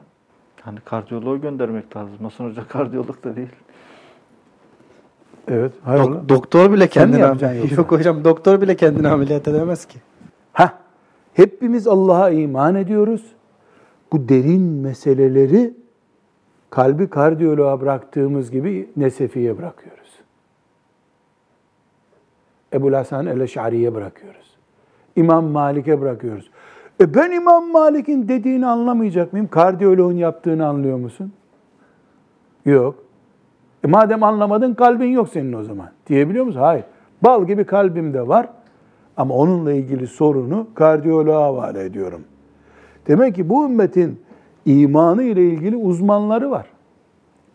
[0.62, 2.17] Hani kardiyoloğa göndermek lazım.
[2.21, 3.49] Hasan Hoca kardiyolog da değil.
[5.47, 5.71] Evet.
[5.83, 7.53] Hayır Dok- doktor bile kendini yoksa?
[7.53, 9.99] Yok hocam doktor bile kendini ameliyat edemez ki.
[10.53, 10.73] Ha,
[11.33, 13.25] hepimiz Allah'a iman ediyoruz.
[14.12, 15.73] Bu derin meseleleri
[16.69, 20.07] kalbi kardiyoloğa bıraktığımız gibi Nesefi'ye bırakıyoruz.
[22.73, 24.46] Ebu Hasan el-Eş'ari'ye bırakıyoruz.
[25.17, 26.49] İmam Malik'e bırakıyoruz.
[27.01, 29.47] E ben İmam Malik'in dediğini anlamayacak mıyım?
[29.47, 31.32] Kardiyoloğun yaptığını anlıyor musun?
[32.65, 32.95] Yok.
[33.84, 35.89] E madem anlamadın kalbin yok senin o zaman.
[36.08, 36.60] Diyebiliyor musun?
[36.60, 36.84] Hayır.
[37.21, 38.49] Bal gibi kalbimde var
[39.17, 42.21] ama onunla ilgili sorunu kardiyoloğa havale ediyorum.
[43.08, 44.19] Demek ki bu ümmetin
[44.65, 46.65] imanı ile ilgili uzmanları var.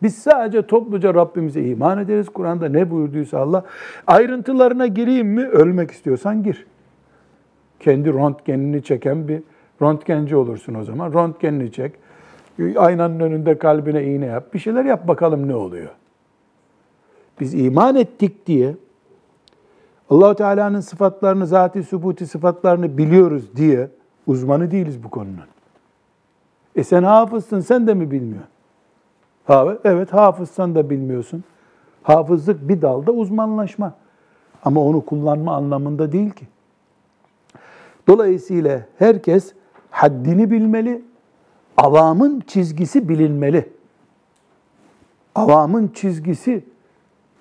[0.03, 2.29] Biz sadece topluca Rabbimize iman ederiz.
[2.29, 3.65] Kur'an'da ne buyurduysa Allah.
[4.07, 5.47] Ayrıntılarına gireyim mi?
[5.47, 6.67] Ölmek istiyorsan gir.
[7.83, 9.43] Kendi röntgenini çeken bir
[9.83, 11.13] röntgenci olursun o zaman.
[11.13, 11.93] Röntgenini çek.
[12.77, 14.55] Aynanın önünde kalbine iğne yap.
[14.55, 15.91] Bir şeyler yap bakalım ne oluyor.
[17.41, 18.75] Biz iman ettik diye
[20.11, 23.89] Allahu Teala'nın sıfatlarını, zati sübuti sıfatlarını biliyoruz diye
[24.27, 25.53] uzmanı değiliz bu konunun.
[26.77, 28.49] E sen hafızsın, sen de mi bilmiyorsun?
[29.45, 31.45] Ha, evet, hafızsan da bilmiyorsun.
[32.03, 33.95] Hafızlık bir dalda uzmanlaşma.
[34.65, 36.47] Ama onu kullanma anlamında değil ki.
[38.09, 39.53] Dolayısıyla herkes
[39.91, 41.03] haddini bilmeli,
[41.77, 43.69] avamın çizgisi bilinmeli.
[45.35, 46.65] Avamın çizgisi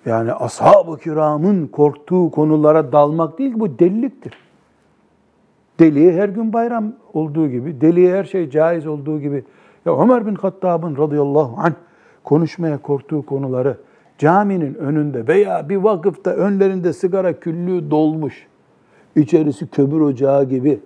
[0.06, 4.32] yani ashab-ı kiramın korktuğu konulara dalmak değil bu deliliktir.
[5.80, 9.44] Deliye her gün bayram olduğu gibi, deliye her şey caiz olduğu gibi.
[9.86, 11.74] Ya Ömer bin Hattab'ın radıyallahu anh
[12.24, 13.76] konuşmaya korktuğu konuları
[14.18, 18.46] caminin önünde veya bir vakıfta önlerinde sigara küllüğü dolmuş,
[19.16, 20.80] içerisi kömür ocağı gibi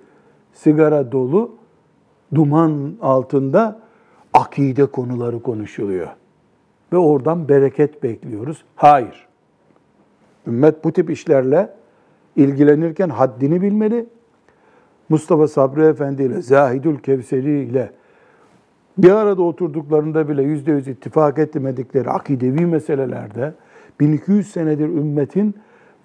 [0.53, 1.55] sigara dolu,
[2.35, 3.81] duman altında
[4.33, 6.09] akide konuları konuşuluyor.
[6.93, 8.65] Ve oradan bereket bekliyoruz.
[8.77, 9.27] Hayır.
[10.47, 11.71] Ümmet bu tip işlerle
[12.37, 14.07] ilgilenirken haddini bilmeli.
[15.09, 17.93] Mustafa Sabri Efendi ile Zahidül Kevseri ile
[18.99, 23.55] bir arada oturduklarında bile yüzde yüz ittifak etmedikleri akidevi meselelerde
[24.01, 25.55] 1200 senedir ümmetin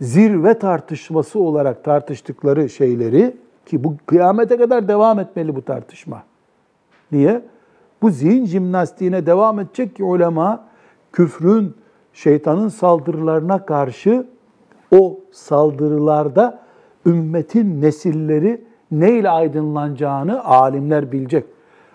[0.02, 3.36] zirve tartışması olarak tartıştıkları şeyleri
[3.66, 6.24] ki bu kıyamete kadar devam etmeli bu tartışma.
[7.12, 7.42] Niye?
[8.02, 10.64] Bu zihin jimnastiğine devam edecek ki ulema
[11.12, 11.76] küfrün,
[12.14, 14.28] şeytanın saldırılarına karşı
[14.92, 16.60] o saldırılarda
[17.06, 21.46] ümmetin nesilleri neyle aydınlanacağını alimler bilecek.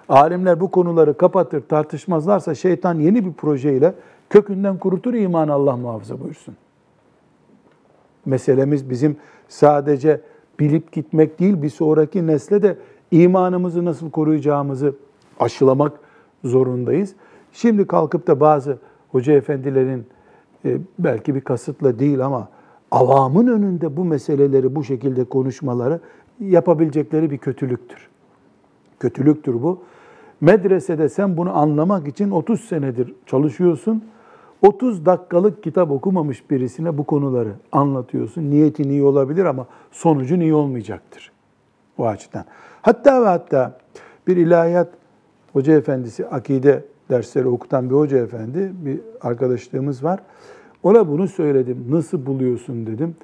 [0.09, 3.95] Alimler bu konuları kapatır, tartışmazlarsa şeytan yeni bir projeyle
[4.31, 6.57] kökünden kurutur imanı Allah muhafaza buyursun.
[8.27, 9.17] Meselemiz bizim
[9.49, 10.21] sadece
[10.61, 12.77] bilip gitmek değil, bir sonraki nesle de
[13.11, 14.95] imanımızı nasıl koruyacağımızı
[15.41, 15.93] aşılamak
[16.45, 17.15] zorundayız.
[17.53, 20.07] Şimdi kalkıp da bazı hoca efendilerin
[20.65, 22.49] e, belki bir kasıtla değil ama
[22.91, 26.01] avamın önünde bu meseleleri bu şekilde konuşmaları
[26.41, 28.09] yapabilecekleri bir kötülüktür.
[29.01, 29.83] Kötülüktür bu.
[30.41, 34.05] Medresede sen bunu anlamak için 30 senedir çalışıyorsun.
[34.63, 38.51] 30 dakikalık kitap okumamış birisine bu konuları anlatıyorsun.
[38.51, 41.33] Niyetin iyi olabilir ama sonucun iyi olmayacaktır.
[41.99, 42.45] Bu açıdan.
[42.83, 43.79] Hatta ve hatta
[44.27, 44.89] bir ilahiyat
[45.53, 50.21] hoca efendisi, akide dersleri okutan bir hoca efendi, bir arkadaşlığımız var.
[50.83, 51.87] Ona bunu söyledim.
[51.91, 53.17] Nasıl buluyorsun dedim.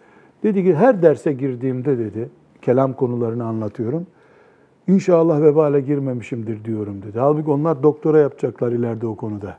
[0.43, 2.31] Dedi ki her derse girdiğimde dedi,
[2.63, 4.07] kelam konularını anlatıyorum.
[4.89, 7.19] İnşallah vebale girmemişimdir diyorum dedi.
[7.19, 9.59] Halbuki onlar doktora yapacaklar ileride o konuda.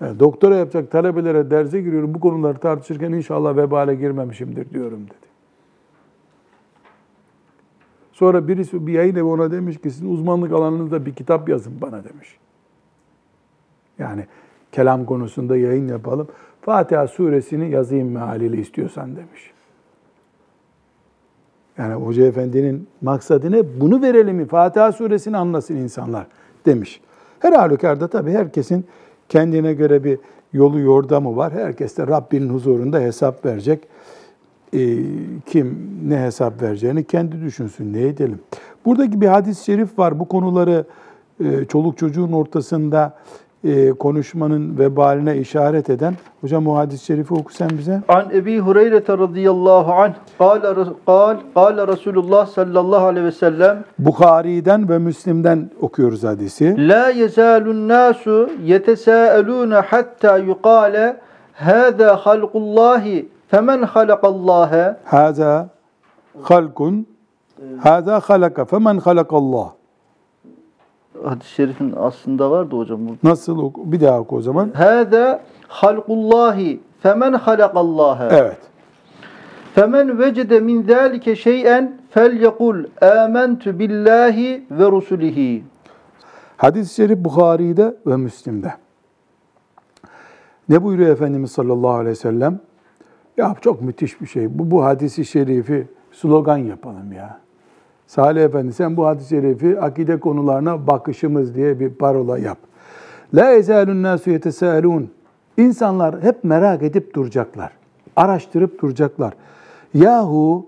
[0.00, 2.14] Doktora yapacak talebelere derse giriyorum.
[2.14, 5.28] Bu konuları tartışırken inşallah vebale girmemişimdir diyorum dedi.
[8.12, 12.04] Sonra birisi bir yayın evi ona demiş ki sizin uzmanlık alanınızda bir kitap yazın bana
[12.04, 12.38] demiş.
[13.98, 14.26] Yani
[14.72, 16.28] kelam konusunda yayın yapalım.
[16.62, 19.52] Fatiha suresini yazayım mealiyle istiyorsan demiş.
[21.78, 23.80] Yani Hoca Efendi'nin maksadı ne?
[23.80, 26.26] Bunu verelim Fatiha suresini anlasın insanlar
[26.66, 27.00] demiş.
[27.40, 28.86] Her halükarda tabii herkesin
[29.28, 30.18] kendine göre bir
[30.52, 31.52] yolu yordamı var.
[31.52, 33.88] Herkes de Rabbinin huzurunda hesap verecek.
[34.74, 34.98] Ee,
[35.46, 37.92] kim ne hesap vereceğini kendi düşünsün.
[37.92, 38.40] Ne edelim?
[38.84, 40.18] Buradaki bir hadis-i şerif var.
[40.18, 40.84] Bu konuları
[41.44, 43.16] e, çoluk çocuğun ortasında
[43.64, 46.14] e, konuşmanın vebaline işaret eden.
[46.40, 48.02] Hocam o hadis-i şerifi oku sen bize.
[48.08, 54.98] An Ebi Hureyre radıyallahu anh kâle, kâl, kâle Resulullah sallallahu aleyhi ve sellem Bukhari'den ve
[54.98, 56.88] Müslim'den okuyoruz hadisi.
[56.88, 61.16] La yezalun nasu yetesâelûne hatta yukâle
[61.54, 65.68] hâzâ halkullahi femen halakallâhe Hâzâ
[66.42, 67.06] halkun
[67.80, 69.77] Hâzâ halaka femen halakallah.
[71.24, 73.00] Hadis-i şerifin aslında vardı hocam.
[73.22, 73.92] Nasıl oku?
[73.92, 74.70] Bir daha oku o zaman.
[74.74, 78.28] Hâzâ halkullahi femen halakallâhe.
[78.30, 78.58] Evet.
[79.74, 85.64] Femen vecede min zâlike şey'en felyekul âmentu billahi ve rusulihi.
[86.56, 88.72] Hadis-i şerif Bukhari'de ve Müslim'de.
[90.68, 92.60] Ne buyuruyor Efendimiz sallallahu aleyhi ve sellem?
[93.36, 94.58] Ya çok müthiş bir şey.
[94.58, 97.40] Bu, bu hadisi şerifi slogan yapalım ya.
[98.08, 102.58] Salih Efendi sen bu hadis-i şerifi akide konularına bakışımız diye bir parola yap.
[103.34, 105.10] La ezalun nasu yetesalun.
[105.56, 107.72] İnsanlar hep merak edip duracaklar.
[108.16, 109.34] Araştırıp duracaklar.
[109.94, 110.66] Yahu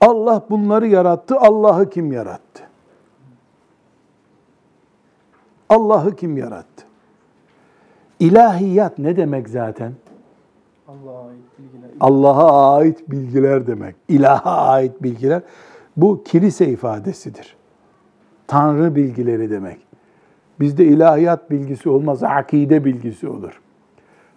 [0.00, 1.36] Allah bunları yarattı.
[1.38, 2.62] Allah'ı kim yarattı?
[5.68, 6.84] Allah'ı kim yarattı?
[8.20, 9.92] İlahiyat ne demek zaten?
[10.88, 11.90] Allah'a ait bilgiler.
[12.00, 13.96] Allah'a ait bilgiler demek.
[14.08, 15.42] İlaha ait bilgiler.
[15.96, 17.56] Bu kilise ifadesidir.
[18.46, 19.78] Tanrı bilgileri demek.
[20.60, 23.60] Bizde ilahiyat bilgisi olmaz, akide bilgisi olur.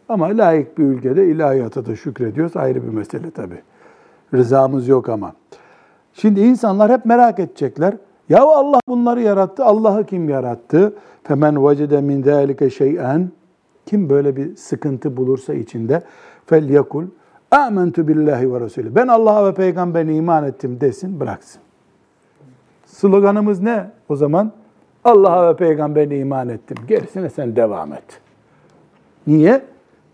[0.10, 2.56] Ama layık bir ülkede ilahiyata da şükrediyoruz.
[2.56, 3.62] Ayrı bir mesele tabii.
[4.34, 5.34] Rızamız yok ama.
[6.13, 7.98] Şimdi insanlar hep merak edecekler.
[8.30, 9.65] Ya Allah bunları yarattı.
[9.65, 10.96] Allah'ı kim yarattı?
[11.24, 13.32] Femen vecede min zâlike şey'en
[13.86, 16.04] kim böyle bir sıkıntı bulursa içinde
[16.46, 17.06] fel yakul
[17.51, 18.95] amentu billahi ve resulü.
[18.95, 21.62] Ben Allah'a ve peygamberine iman ettim desin, bıraksın.
[22.86, 24.51] Sloganımız ne o zaman?
[25.03, 26.77] Allah'a ve peygamberine iman ettim.
[26.88, 28.21] Gerisine sen devam et.
[29.27, 29.62] Niye?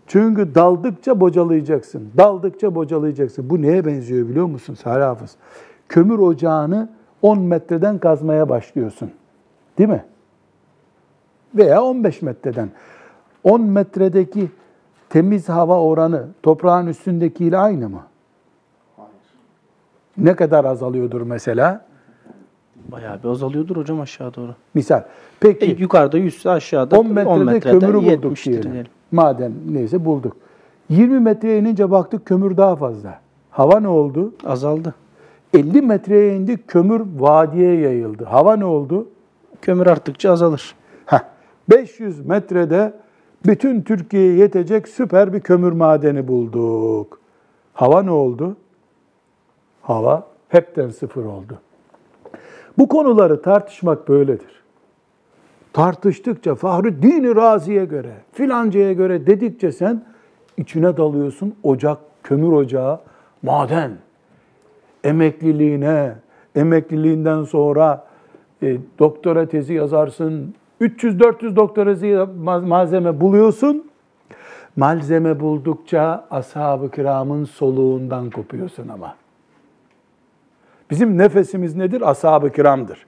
[0.06, 2.08] Çünkü daldıkça bocalayacaksın.
[2.16, 3.50] Daldıkça bocalayacaksın.
[3.50, 5.36] Bu neye benziyor biliyor musun Salih Hafız?
[5.88, 6.88] Kömür ocağını
[7.22, 9.10] 10 metreden kazmaya başlıyorsun.
[9.78, 10.04] Değil mi?
[11.54, 12.70] Veya 15 metreden.
[13.44, 14.50] 10 metredeki
[15.14, 18.02] temiz hava oranı toprağın üstündekiyle aynı mı?
[20.16, 21.84] Ne kadar azalıyordur mesela?
[22.92, 24.54] Bayağı bir azalıyordur hocam aşağı doğru.
[24.74, 25.02] Misal.
[25.40, 28.72] Peki E, yukarıda 100 aşağıda 10 metrede kömürü bulduk 70'tir diyelim.
[28.72, 28.90] diyelim.
[29.12, 30.36] Maden neyse bulduk.
[30.88, 33.20] 20 metreye inince baktık kömür daha fazla.
[33.50, 34.34] Hava ne oldu?
[34.46, 34.94] Azaldı.
[35.54, 38.24] 50 metreye indik kömür vadiye yayıldı.
[38.24, 39.08] Hava ne oldu?
[39.62, 40.74] Kömür arttıkça azalır.
[41.06, 41.20] Heh,
[41.70, 42.92] 500 metrede
[43.46, 47.20] bütün Türkiye'ye yetecek süper bir kömür madeni bulduk.
[47.72, 48.56] Hava ne oldu?
[49.82, 51.60] Hava hepten sıfır oldu.
[52.78, 54.62] Bu konuları tartışmak böyledir.
[55.72, 60.04] Tartıştıkça Fahruddin Razi'ye göre, filancaya göre dedikçe sen
[60.56, 63.00] içine dalıyorsun ocak, kömür ocağı,
[63.42, 63.92] maden.
[65.04, 66.14] Emekliliğine,
[66.54, 68.06] emekliliğinden sonra
[68.62, 72.26] e, doktora tezi yazarsın, 300-400 doktora
[72.60, 73.90] malzeme buluyorsun.
[74.76, 79.14] Malzeme buldukça ashab-ı kiramın soluğundan kopuyorsun ama.
[80.90, 82.10] Bizim nefesimiz nedir?
[82.10, 83.06] Ashab-ı kiramdır.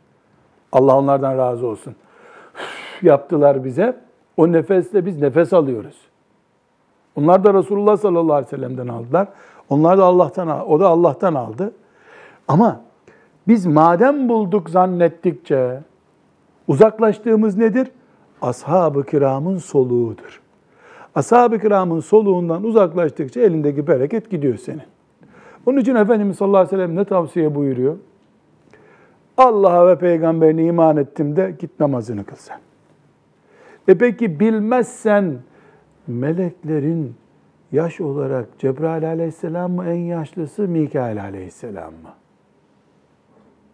[0.72, 1.94] Allah onlardan razı olsun.
[2.54, 3.96] Üf, yaptılar bize.
[4.36, 5.96] O nefesle biz nefes alıyoruz.
[7.16, 9.28] Onlar da Resulullah sallallahu aleyhi ve sellem'den aldılar.
[9.68, 11.72] Onlar da Allah'tan al- o da Allah'tan aldı.
[12.48, 12.80] Ama
[13.48, 15.80] biz madem bulduk zannettikçe
[16.68, 17.90] uzaklaştığımız nedir?
[18.42, 20.40] Ashab-ı kiramın soluğudur.
[21.14, 24.82] Ashab-ı kiramın soluğundan uzaklaştıkça elindeki bereket gidiyor senin.
[25.66, 27.96] Onun için Efendimiz sallallahu aleyhi ve sellem ne tavsiye buyuruyor?
[29.36, 32.58] Allah'a ve peygamberine iman ettim de git namazını kıl sen.
[33.88, 35.38] E peki bilmezsen
[36.06, 37.14] meleklerin
[37.72, 42.10] yaş olarak Cebrail aleyhisselam mı en yaşlısı, Mikail aleyhisselam mı?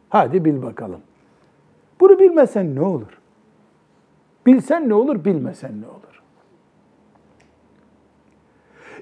[0.08, 1.00] Hadi bil bakalım.
[2.02, 3.18] Bunu bilmesen ne olur?
[4.46, 6.22] Bilsen ne olur, bilmesen ne olur?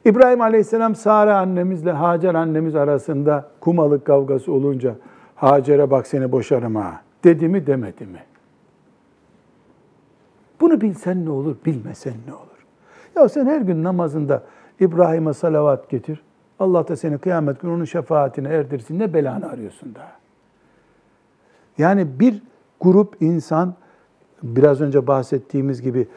[0.05, 4.95] İbrahim Aleyhisselam Sare annemizle Hacer annemiz arasında kumalık kavgası olunca
[5.35, 8.23] Hacer'e bak seni boşarım ha dedi mi demedi mi?
[10.61, 12.67] Bunu bilsen ne olur, bilmesen ne olur?
[13.17, 14.43] Ya sen her gün namazında
[14.81, 16.23] İbrahim'e salavat getir.
[16.59, 18.99] Allah da seni kıyamet günü onun şefaatine erdirsin.
[18.99, 20.13] Ne belanı arıyorsun daha?
[21.79, 22.50] Yani bir
[22.81, 23.75] grup insan
[24.43, 26.09] biraz önce bahsettiğimiz gibi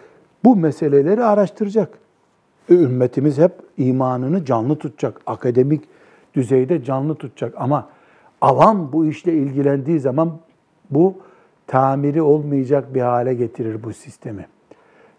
[0.44, 1.90] bu meseleleri araştıracak.
[2.70, 5.84] Ümmetimiz hep imanını canlı tutacak, akademik
[6.34, 7.54] düzeyde canlı tutacak.
[7.58, 7.88] Ama
[8.42, 10.32] avam bu işle ilgilendiği zaman
[10.90, 11.16] bu
[11.68, 14.48] tamiri olmayacak bir hale getirir bu sistemi.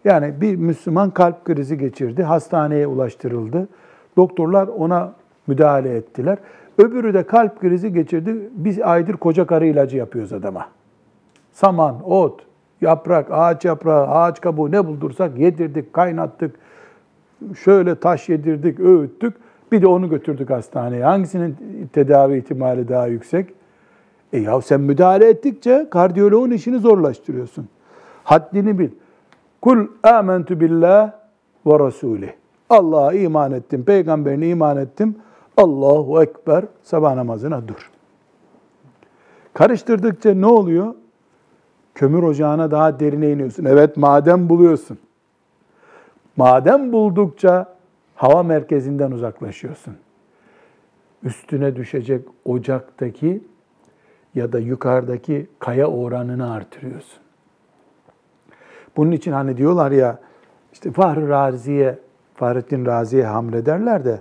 [0.05, 3.67] Yani bir Müslüman kalp krizi geçirdi, hastaneye ulaştırıldı.
[4.17, 5.13] Doktorlar ona
[5.47, 6.37] müdahale ettiler.
[6.77, 8.49] Öbürü de kalp krizi geçirdi.
[8.51, 10.67] Biz aydır koca karı ilacı yapıyoruz adama.
[11.55, 12.41] Saman, ot,
[12.81, 16.55] yaprak, ağaç yaprağı, ağaç kabuğu ne buldursak yedirdik, kaynattık.
[17.63, 19.33] Şöyle taş yedirdik, öğüttük.
[19.71, 21.03] Bir de onu götürdük hastaneye.
[21.03, 21.57] Hangisinin
[21.93, 23.53] tedavi ihtimali daha yüksek?
[24.33, 27.67] E ya sen müdahale ettikçe kardiyoloğun işini zorlaştırıyorsun.
[28.23, 28.89] Haddini bil.
[29.61, 31.11] Kul amentu billah
[31.65, 32.31] ve rasulih.
[32.69, 35.15] Allah'a iman ettim, peygamberine iman ettim.
[35.57, 37.91] Allahu Ekber sabah namazına dur.
[39.53, 40.93] Karıştırdıkça ne oluyor?
[41.95, 43.65] Kömür ocağına daha derine iniyorsun.
[43.65, 44.97] Evet maden buluyorsun.
[46.37, 47.75] Maden buldukça
[48.15, 49.95] hava merkezinden uzaklaşıyorsun.
[51.23, 53.43] Üstüne düşecek ocaktaki
[54.35, 57.19] ya da yukarıdaki kaya oranını artırıyorsun.
[58.97, 60.19] Bunun için hani diyorlar ya
[60.73, 61.99] işte Fahri Razi'ye,
[62.35, 64.19] Fahrettin Razi'ye hamlederler de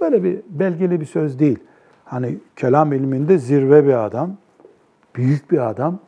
[0.00, 1.58] böyle bir belgeli bir söz değil.
[2.04, 4.36] Hani kelam ilminde zirve bir adam,
[5.14, 5.98] büyük bir adam.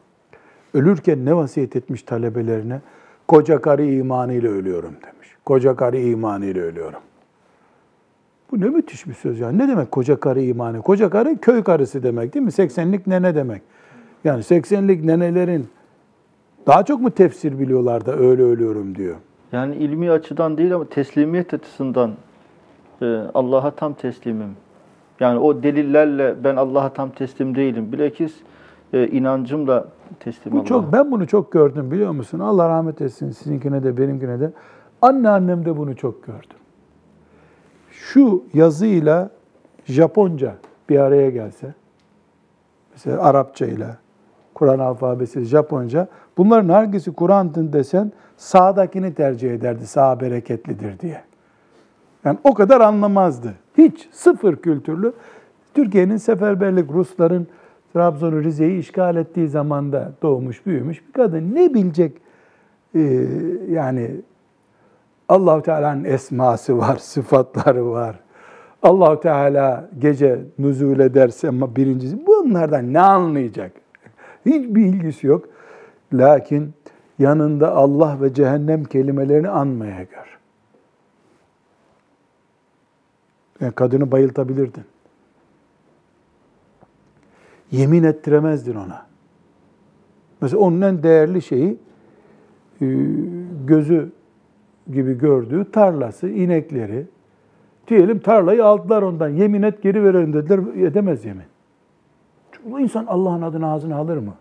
[0.76, 2.80] Ölürken ne vasiyet etmiş talebelerine?
[3.28, 5.28] Koca karı imanıyla ölüyorum demiş.
[5.44, 7.00] Koca karı imanıyla ölüyorum.
[8.50, 9.58] Bu ne müthiş bir söz yani.
[9.58, 10.82] Ne demek koca karı imanı?
[10.82, 12.50] Koca karı köy karısı demek değil mi?
[12.50, 13.62] 80'lik nene demek.
[14.24, 15.68] Yani 80'lik nenelerin
[16.66, 19.16] daha çok mu tefsir biliyorlar da öyle ölüyorum diyor.
[19.52, 22.12] Yani ilmi açıdan değil ama teslimiyet açısından
[23.02, 24.56] e, Allah'a tam teslimim.
[25.20, 27.92] Yani o delillerle ben Allah'a tam teslim değilim.
[27.92, 28.34] Bilakis
[28.96, 29.86] e, inancımla
[30.20, 30.66] teslim Bu Allah'a.
[30.66, 32.38] çok ben bunu çok gördüm biliyor musun?
[32.38, 34.52] Allah rahmet etsin sizinkine de benimkine de.
[35.02, 36.56] Anneannem de bunu çok gördüm.
[37.90, 39.30] Şu yazıyla
[39.84, 40.54] Japonca
[40.88, 41.74] bir araya gelse,
[42.92, 43.96] mesela Arapça ile
[44.54, 51.22] Kur'an alfabesi Japonca, bunların hangisi Kur'an'ın desen sağdakini tercih ederdi, sağ bereketlidir diye.
[52.24, 53.54] Yani o kadar anlamazdı.
[53.78, 55.12] Hiç, sıfır kültürlü.
[55.74, 57.46] Türkiye'nin seferberlik, Rusların
[57.92, 61.54] Trabzon'u, Rize'yi işgal ettiği zamanda doğmuş, büyümüş bir kadın.
[61.54, 62.12] Ne bilecek?
[62.94, 63.26] Ee,
[63.70, 64.10] yani
[65.28, 68.20] Allahu Teala'nın esması var, sıfatları var.
[68.82, 73.72] Allahu Teala gece nüzul ederse ama birincisi bunlardan ne anlayacak?
[74.46, 75.48] Hiçbir ilgisi yok.
[76.12, 76.74] Lakin
[77.18, 80.38] yanında Allah ve cehennem kelimelerini anmaya gör.
[83.60, 84.84] Yani kadını bayıltabilirdin.
[87.70, 89.06] Yemin ettiremezdin ona.
[90.40, 91.78] Mesela onun en değerli şeyi
[92.80, 92.86] e,
[93.66, 94.12] gözü
[94.92, 97.06] gibi gördüğü tarlası, inekleri.
[97.88, 99.28] Diyelim tarlayı aldılar ondan.
[99.28, 100.60] Yemin et geri verelim dediler.
[100.76, 101.44] Edemez yemin.
[102.52, 104.34] Çünkü insan Allah'ın adını ağzına alır mı?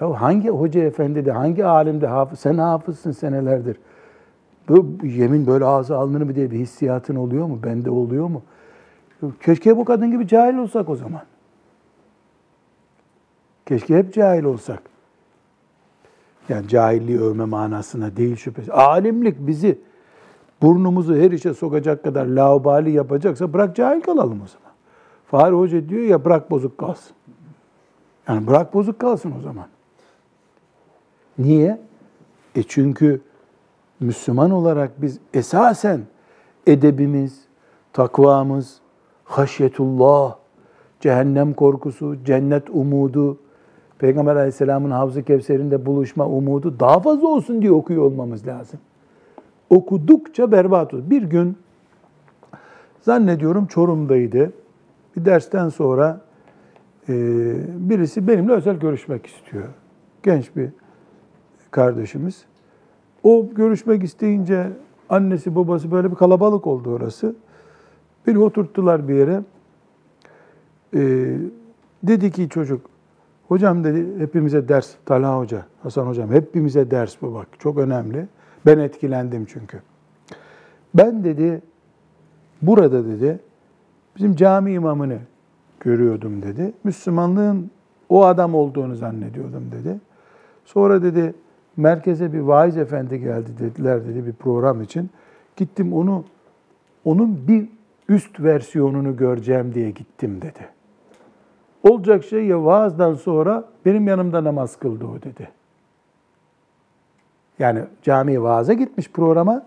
[0.00, 3.76] Ya hangi hoca efendi de, hangi alim de hafız, sen hafızsın senelerdir.
[4.68, 7.58] Bu yemin böyle ağza alınır mı diye bir hissiyatın oluyor mu?
[7.64, 8.42] Bende oluyor mu?
[9.40, 11.22] Keşke bu kadın gibi cahil olsak o zaman.
[13.66, 14.82] Keşke hep cahil olsak.
[16.48, 18.70] Yani cahilliği övme manasına değil şüphesiz.
[18.70, 19.78] Alimlik bizi
[20.62, 24.74] burnumuzu her işe sokacak kadar laubali yapacaksa bırak cahil kalalım o zaman.
[25.26, 27.16] Fahri Hoca diyor ya bırak bozuk kalsın.
[28.28, 29.66] Yani bırak bozuk kalsın o zaman.
[31.38, 31.80] Niye?
[32.54, 33.20] E çünkü
[34.00, 36.00] Müslüman olarak biz esasen
[36.66, 37.40] edebimiz,
[37.92, 38.78] takvamız,
[39.24, 40.36] haşyetullah,
[41.00, 43.38] cehennem korkusu, cennet umudu,
[43.98, 48.80] Peygamber aleyhisselamın Havz-ı Kevser'inde buluşma umudu daha fazla olsun diye okuyor olmamız lazım.
[49.70, 51.10] Okudukça berbat olur.
[51.10, 51.56] Bir gün
[53.00, 54.52] zannediyorum Çorum'daydı.
[55.16, 56.20] Bir dersten sonra
[57.08, 57.14] e,
[57.68, 59.64] birisi benimle özel görüşmek istiyor.
[60.22, 60.70] Genç bir
[61.70, 62.44] kardeşimiz.
[63.22, 64.70] O görüşmek isteyince
[65.08, 67.34] annesi babası böyle bir kalabalık oldu orası.
[68.26, 69.42] Beni oturttular bir yere.
[70.94, 71.36] Ee,
[72.02, 72.86] dedi ki çocuk,
[73.48, 78.26] hocam dedi hepimize ders, Talha Hoca, Hasan Hocam hepimize ders bu bak çok önemli.
[78.66, 79.82] Ben etkilendim çünkü.
[80.94, 81.62] Ben dedi
[82.62, 83.40] burada dedi
[84.16, 85.18] bizim cami imamını
[85.80, 86.72] görüyordum dedi.
[86.84, 87.70] Müslümanlığın
[88.08, 90.00] o adam olduğunu zannediyordum dedi.
[90.64, 91.34] Sonra dedi
[91.76, 95.10] merkeze bir vaiz efendi geldi dediler dedi bir program için.
[95.56, 96.24] Gittim onu
[97.04, 97.68] onun bir
[98.08, 100.73] üst versiyonunu göreceğim diye gittim dedi.
[101.88, 105.48] Olacak şey ya vaazdan sonra benim yanımda namaz kıldı o dedi.
[107.58, 109.62] Yani camiye vaaza gitmiş programa.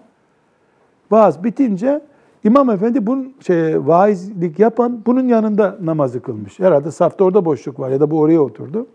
[1.12, 2.02] Vaaz bitince
[2.44, 6.60] imam efendi bunun şey, vaizlik yapan bunun yanında namazı kılmış.
[6.60, 8.88] Herhalde safta orada boşluk var ya da bu oraya oturdu.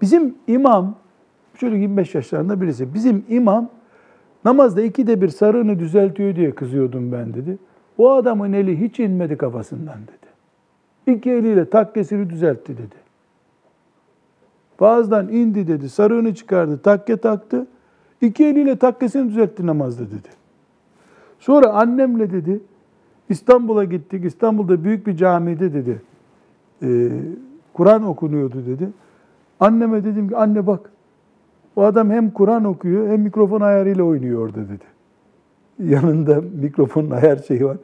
[0.00, 0.94] Bizim imam
[1.60, 2.94] Şöyle 25 yaşlarında birisi.
[2.94, 3.68] Bizim imam
[4.44, 7.58] namazda ikide bir sarığını düzeltiyor diye kızıyordum ben dedi.
[7.98, 10.31] O adamın eli hiç inmedi kafasından dedi.
[11.06, 13.02] İki eliyle takkesini düzeltti dedi.
[14.80, 17.66] Bazıdan indi dedi, sarığını çıkardı, takke taktı.
[18.20, 20.28] İki eliyle takkesini düzeltti namazda dedi.
[21.38, 22.60] Sonra annemle dedi,
[23.28, 24.24] İstanbul'a gittik.
[24.24, 26.02] İstanbul'da büyük bir camide dedi.
[26.82, 27.08] E,
[27.72, 28.88] Kur'an okunuyordu dedi.
[29.60, 30.90] Anneme dedim ki anne bak
[31.76, 34.84] o adam hem Kur'an okuyor hem mikrofon ayarıyla oynuyor orada dedi.
[35.78, 37.76] Yanında mikrofonun ayar şeyi var.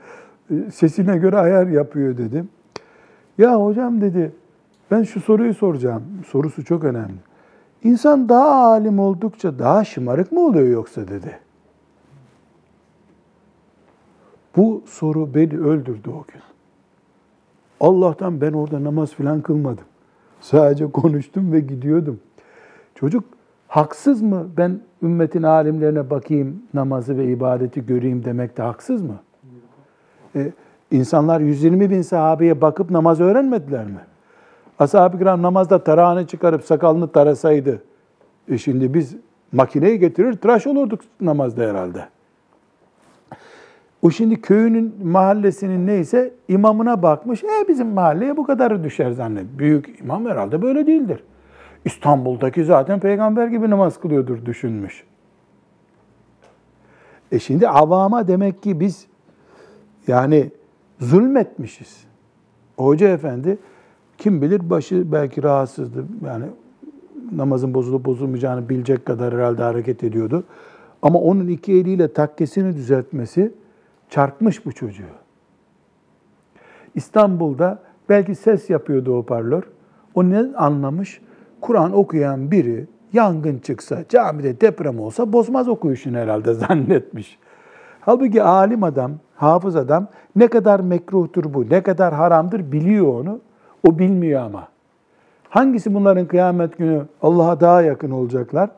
[0.73, 2.49] Sesine göre ayar yapıyor dedim.
[3.39, 4.33] Ya hocam dedi
[4.91, 6.03] ben şu soruyu soracağım.
[6.27, 7.19] Sorusu çok önemli.
[7.85, 11.39] İnsan daha alim oldukça daha şımarık mı oluyor yoksa dedi.
[14.57, 16.43] Bu soru beni öldürdü o gün.
[17.81, 19.85] Allah'tan ben orada namaz filan kılmadım.
[20.41, 22.21] Sadece konuştum ve gidiyordum.
[22.95, 23.25] Çocuk
[23.69, 29.17] haksız mı ben ümmetin alimlerine bakayım, namazı ve ibadeti göreyim demek de haksız mı?
[30.37, 30.53] Ee,
[30.91, 34.01] insanlar 120 bin sahabeye bakıp namaz öğrenmediler mi?
[34.79, 37.83] Ashab-ı kiram namazda tarağını çıkarıp sakalını tarasaydı,
[38.49, 39.17] e şimdi biz
[39.53, 42.09] makineyi getirir tıraş olurduk namazda herhalde.
[44.03, 47.45] O şimdi köyünün mahallesinin neyse imamına bakmış.
[47.45, 49.47] E bizim mahalleye bu kadarı düşer zannet.
[49.59, 51.25] Büyük imam herhalde böyle değildir.
[51.85, 55.05] İstanbul'daki zaten peygamber gibi namaz kılıyordur düşünmüş.
[57.33, 59.07] E şimdi avama demek ki biz
[60.07, 60.51] yani
[61.01, 62.05] zulmetmişiz.
[62.77, 63.59] Hoca efendi
[64.19, 66.05] kim bilir başı belki rahatsızdı.
[66.27, 66.45] Yani
[67.33, 70.45] namazın bozulup bozulmayacağını bilecek kadar herhalde hareket ediyordu.
[71.03, 73.53] Ama onun iki eliyle takkesini düzeltmesi
[74.11, 75.05] çarpmış bu çocuğu.
[76.95, 79.63] İstanbul'da belki ses yapıyordu o parlör.
[80.15, 81.21] O ne anlamış?
[81.61, 87.39] Kur'an okuyan biri yangın çıksa, camide deprem olsa bozmaz okuyuşunu herhalde zannetmiş.
[88.01, 93.41] Halbuki alim adam, hafız adam ne kadar mekruhtur bu, ne kadar haramdır biliyor onu.
[93.89, 94.69] O bilmiyor ama.
[95.49, 98.71] Hangisi bunların kıyamet günü Allah'a daha yakın olacaklar?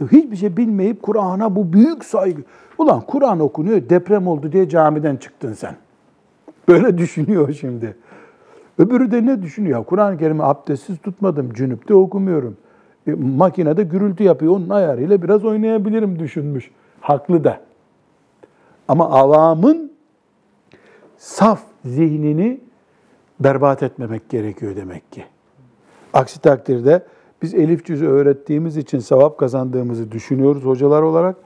[0.00, 2.42] E, hiçbir şey bilmeyip Kur'an'a bu büyük saygı.
[2.78, 5.76] Ulan Kur'an okunuyor, deprem oldu diye camiden çıktın sen.
[6.68, 7.96] Böyle düşünüyor şimdi.
[8.78, 9.84] Öbürü de ne düşünüyor?
[9.84, 12.56] Kur'an-ı Kerim'i abdestsiz tutmadım, cünüpte okumuyorum.
[13.06, 16.70] E, makinede gürültü yapıyor, onun ayarıyla biraz oynayabilirim düşünmüş.
[17.00, 17.60] Haklı da.
[18.88, 19.89] Ama avamın
[21.20, 22.60] saf zihnini
[23.40, 25.24] berbat etmemek gerekiyor demek ki.
[26.12, 27.02] Aksi takdirde
[27.42, 31.36] biz elif cüzü öğrettiğimiz için sevap kazandığımızı düşünüyoruz hocalar olarak.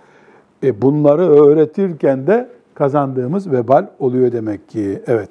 [0.62, 5.02] E bunları öğretirken de kazandığımız vebal oluyor demek ki.
[5.06, 5.28] Evet.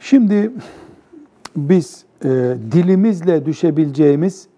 [0.00, 0.50] Şimdi
[1.56, 2.28] biz e,
[2.72, 4.48] dilimizle düşebileceğimiz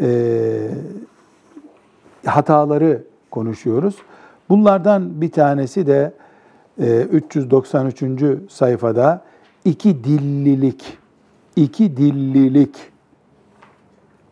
[0.00, 0.68] e,
[2.26, 3.96] hataları konuşuyoruz.
[4.48, 6.12] Bunlardan bir tanesi de
[6.78, 8.24] 393.
[8.48, 9.24] sayfada
[9.64, 10.98] iki dillilik.
[11.56, 12.76] İki dillilik.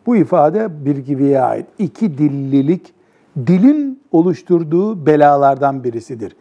[0.05, 1.65] Bu ifade bir gibiye ait.
[1.79, 2.93] İki dillilik
[3.37, 6.35] dilin oluşturduğu belalardan birisidir.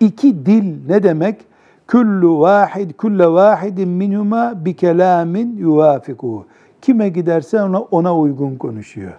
[0.00, 1.40] İki dil ne demek?
[1.88, 6.46] Kullu vahid, kulle vahidin minhuma bi kelamin yuvafikuhu.
[6.82, 9.12] Kime giderse ona, ona uygun konuşuyor.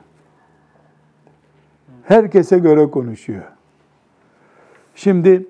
[2.04, 3.44] Herkese göre konuşuyor.
[4.96, 5.48] Şimdi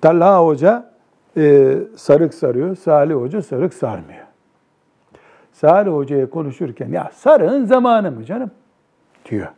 [0.00, 0.90] Talha Hoca
[1.36, 4.26] e, sarık sarıyor, Salih Hoca sarık sarmıyor.
[5.52, 8.50] Salih Hoca'ya konuşurken ya sarığın zamanı mı canım
[9.30, 9.48] diyor.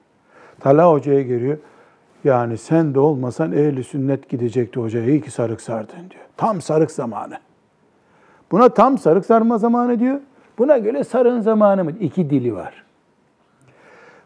[0.61, 1.59] Talha Hoca'ya geliyor.
[2.25, 5.07] Yani sen de olmasan ehli sünnet gidecekti hocaya.
[5.07, 6.25] İyi ki sarık sardın diyor.
[6.37, 7.39] Tam sarık zamanı.
[8.51, 10.21] Buna tam sarık sarma zamanı diyor.
[10.59, 11.91] Buna göre sarığın zamanı mı?
[12.01, 12.85] İki dili var.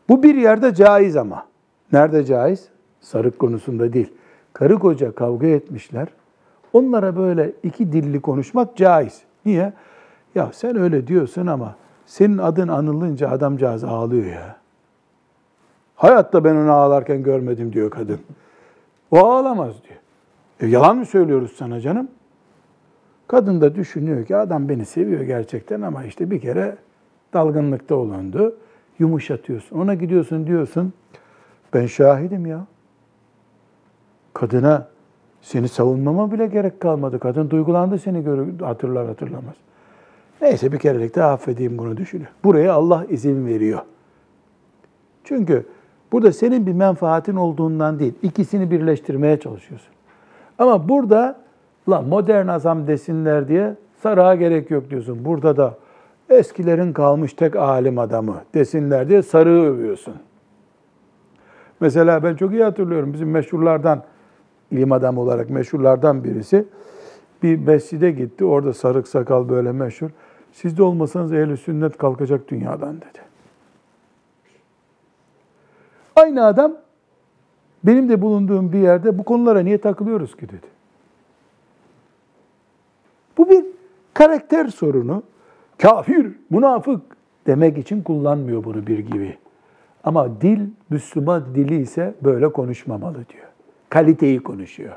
[0.09, 1.47] Bu bir yerde caiz ama.
[1.93, 2.69] Nerede caiz?
[3.01, 4.13] Sarık konusunda değil.
[4.53, 6.09] Karı koca kavga etmişler.
[6.73, 9.23] Onlara böyle iki dilli konuşmak caiz.
[9.45, 9.73] Niye?
[10.35, 11.77] Ya sen öyle diyorsun ama
[12.07, 14.57] senin adın anılınca adamcağız ağlıyor ya.
[15.95, 18.21] Hayatta ben onu ağlarken görmedim diyor kadın.
[19.11, 20.01] O ağlamaz diyor.
[20.61, 22.09] E, yalan mı söylüyoruz sana canım?
[23.29, 26.77] Kadın da düşünüyor ki adam beni seviyor gerçekten ama işte bir kere
[27.33, 28.57] dalgınlıkta olundu.
[28.99, 29.79] Yumuşatıyorsun.
[29.79, 30.93] Ona gidiyorsun diyorsun.
[31.75, 32.67] Ben şahidim ya.
[34.35, 34.89] Kadına
[35.43, 37.19] seni savunmama bile gerek kalmadı.
[37.19, 39.55] Kadın duygulandı seni görür, hatırlar hatırlamaz.
[40.41, 42.31] Neyse bir kerelik de affedeyim bunu düşünüyor.
[42.45, 43.81] Buraya Allah izin veriyor.
[45.25, 45.67] Çünkü
[46.13, 49.93] burada senin bir menfaatin olduğundan değil, ikisini birleştirmeye çalışıyorsun.
[50.59, 51.41] Ama burada
[51.89, 55.25] la modern azam desinler diye sarığa gerek yok diyorsun.
[55.25, 55.75] Burada da
[56.31, 60.15] eskilerin kalmış tek alim adamı desinler diye sarığı övüyorsun.
[61.81, 64.03] Mesela ben çok iyi hatırlıyorum bizim meşhurlardan,
[64.73, 66.65] ilim adamı olarak meşhurlardan birisi
[67.43, 68.45] bir mescide gitti.
[68.45, 70.11] Orada sarık sakal böyle meşhur.
[70.53, 73.19] Siz de olmasanız ehl sünnet kalkacak dünyadan dedi.
[76.17, 76.73] Aynı adam
[77.85, 80.67] benim de bulunduğum bir yerde bu konulara niye takılıyoruz ki dedi.
[83.39, 83.65] Bu bir
[84.15, 85.23] karakter sorunu.
[85.79, 87.03] Kafir, münafık
[87.47, 89.39] demek için kullanmıyor bunu bir gibi.
[90.05, 90.61] Ama dil,
[90.91, 93.52] Müslüman dili ise böyle konuşmamalı diyor.
[93.93, 94.93] Kaliteyi konuşuyor.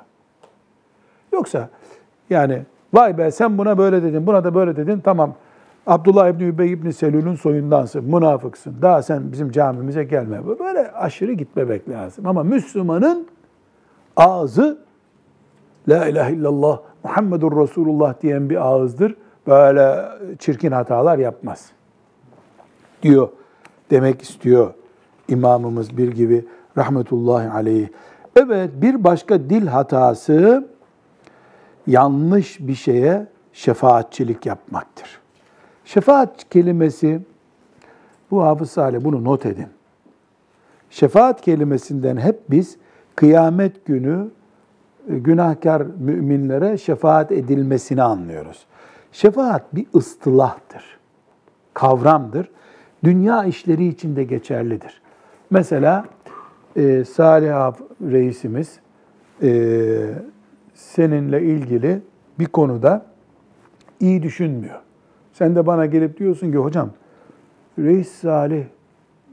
[1.34, 1.70] Yoksa
[2.30, 2.62] yani
[2.94, 5.34] vay be sen buna böyle dedin, buna da böyle dedin tamam
[5.88, 8.76] Abdullah İbni Übey İbni Selül'ün soyundansın, münafıksın.
[8.82, 10.60] Daha sen bizim camimize gelme.
[10.60, 12.28] Böyle aşırı gitmemek lazım.
[12.28, 13.28] Ama Müslümanın
[14.18, 14.78] ağzı
[15.88, 19.16] La ilahe illallah Muhammedur Resulullah diyen bir ağızdır.
[19.48, 20.06] Böyle
[20.40, 21.72] çirkin hatalar yapmaz.
[23.04, 23.30] Diyor.
[23.92, 24.74] Demek istiyor
[25.28, 26.46] imamımız bir gibi
[26.78, 27.90] rahmetullahi aleyhi.
[28.40, 30.68] Evet bir başka dil hatası
[31.88, 35.20] yanlış bir şeye şefaatçilik yapmaktır.
[35.86, 37.22] Şefaat kelimesi,
[38.32, 39.68] bu Hafız Salih bunu not edin.
[40.90, 42.78] Şefaat kelimesinden hep biz
[43.16, 44.28] kıyamet günü
[45.10, 48.66] e, günahkar müminlere şefaat edilmesini anlıyoruz.
[49.12, 51.00] Şefaat bir ıstılahtır,
[51.74, 52.50] kavramdır.
[53.04, 55.02] Dünya işleri için de geçerlidir.
[55.50, 56.06] Mesela
[56.76, 58.80] e, Salih reisimiz
[59.44, 59.50] e,
[60.74, 62.02] seninle ilgili
[62.40, 63.06] bir konuda
[64.00, 64.80] iyi düşünmüyor.
[65.34, 66.90] Sen de bana gelip diyorsun ki hocam
[67.80, 68.64] Reis Salih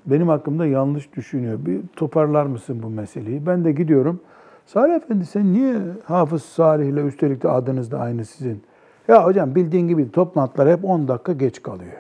[0.07, 1.59] benim hakkımda yanlış düşünüyor.
[1.67, 3.47] Bir toparlar mısın bu meseleyi?
[3.47, 4.21] Ben de gidiyorum.
[4.67, 8.63] Salih Efendi sen niye Hafız Salih ile üstelik de adınız da aynı sizin?
[9.09, 11.93] Ya hocam bildiğin gibi toplantılar hep 10 dakika geç kalıyor.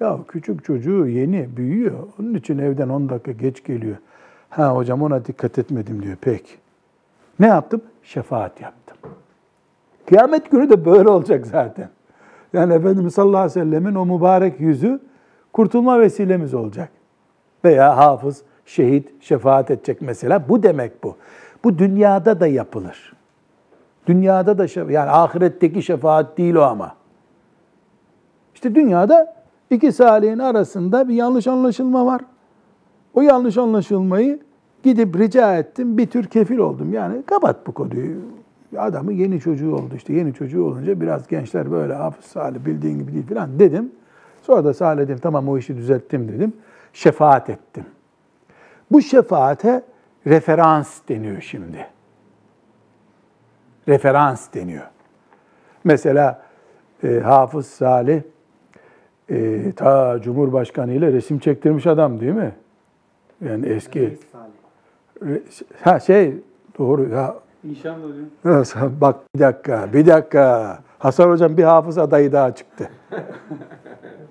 [0.00, 1.98] Ya küçük çocuğu yeni büyüyor.
[2.20, 3.96] Onun için evden 10 dakika geç geliyor.
[4.50, 6.16] Ha hocam ona dikkat etmedim diyor.
[6.16, 6.58] Pek.
[7.38, 7.82] Ne yaptım?
[8.02, 8.96] Şefaat yaptım.
[10.06, 11.88] Kıyamet günü de böyle olacak zaten.
[12.52, 15.00] Yani Efendimiz sallallahu aleyhi ve sellemin o mübarek yüzü
[15.52, 16.88] kurtulma vesilemiz olacak.
[17.64, 20.48] Veya hafız, şehit, şefaat edecek mesela.
[20.48, 21.16] Bu demek bu.
[21.64, 23.12] Bu dünyada da yapılır.
[24.06, 26.94] Dünyada da şefaat, yani ahiretteki şefaat değil o ama.
[28.54, 29.34] İşte dünyada
[29.70, 32.20] iki salihin arasında bir yanlış anlaşılma var.
[33.14, 34.38] O yanlış anlaşılmayı
[34.82, 36.92] gidip rica ettim, bir tür kefil oldum.
[36.92, 38.16] Yani kapat bu konuyu.
[38.78, 40.12] Adamın yeni çocuğu oldu işte.
[40.12, 43.92] Yeni çocuğu olunca biraz gençler böyle hafız salih bildiğin gibi değil falan dedim.
[44.42, 46.52] Sonra da salih dedim tamam o işi düzelttim dedim.
[46.92, 47.84] Şefaat ettim.
[48.90, 49.82] Bu şefaate
[50.26, 51.86] referans deniyor şimdi.
[53.88, 54.84] Referans deniyor.
[55.84, 56.42] Mesela
[57.04, 58.22] e, Hafız Salih
[59.30, 62.52] e, ta Cumhurbaşkanı ile resim çektirmiş adam değil mi?
[63.44, 64.18] Yani eski.
[65.80, 66.34] Ha şey
[66.78, 67.34] doğru ya.
[67.64, 67.96] İnşallah
[68.42, 68.92] hocam.
[69.00, 70.78] Bak bir dakika, bir dakika.
[70.98, 72.90] Hasan hocam bir hafız adayı daha çıktı.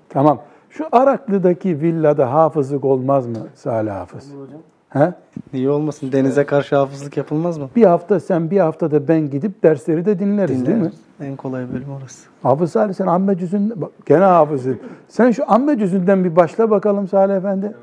[0.08, 0.42] tamam.
[0.70, 4.34] Şu Araklı'daki villada hafızlık olmaz mı Salih Hafız?
[4.34, 4.60] Olur hocam.
[4.90, 5.12] He?
[5.52, 6.12] Niye olmasın?
[6.12, 7.68] Denize karşı hafızlık yapılmaz mı?
[7.76, 10.82] Bir hafta sen, bir hafta da ben gidip dersleri de dinleriz değil mi?
[10.82, 11.00] Dinleriz.
[11.20, 12.28] En kolay bölüm orası.
[12.42, 14.78] Hafız Salih sen amme cüzün, bak gene hafızı.
[15.08, 17.74] Sen şu amme cüzünden bir başla bakalım Salih Efendi.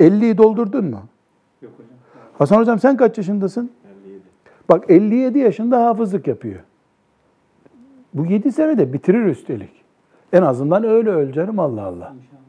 [0.00, 1.00] 50'yi doldurdun mu?
[1.62, 1.96] Yok hocam.
[2.38, 3.70] Hasan hocam sen kaç yaşındasın?
[4.04, 4.20] 57.
[4.68, 6.60] Bak 57 yaşında hafızlık yapıyor.
[8.14, 9.84] Bu 7 senede bitirir üstelik.
[10.32, 12.14] En azından öyle öl canım Allah Allah.
[12.16, 12.40] İnşallah.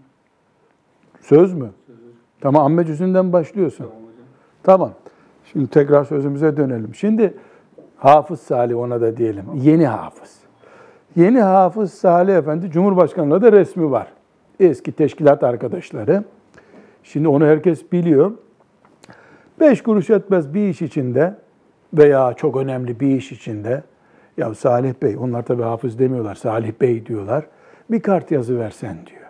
[1.22, 1.70] Söz mü?
[2.42, 3.86] Tamam amme cüzünden başlıyorsun.
[3.86, 4.26] Tamam hocam.
[4.64, 4.92] Tamam.
[5.52, 6.96] Şimdi tekrar sözümüze dönelim.
[6.96, 7.34] Şimdi
[7.98, 9.46] Hafız Salih ona da diyelim.
[9.56, 10.38] Yeni hafız.
[11.16, 14.08] Yeni hafız Salih Efendi Cumhurbaşkanı'na da resmi var.
[14.60, 16.24] Eski teşkilat arkadaşları.
[17.08, 18.32] Şimdi onu herkes biliyor.
[19.60, 21.36] Beş kuruş etmez bir iş içinde
[21.94, 23.84] veya çok önemli bir iş içinde
[24.38, 27.46] ya Salih Bey, onlar tabi hafız demiyorlar, Salih Bey diyorlar.
[27.92, 29.22] Bir kart yazı versen diyor.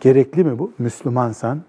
[0.00, 0.72] Gerekli mi bu?
[0.78, 1.62] Müslümansan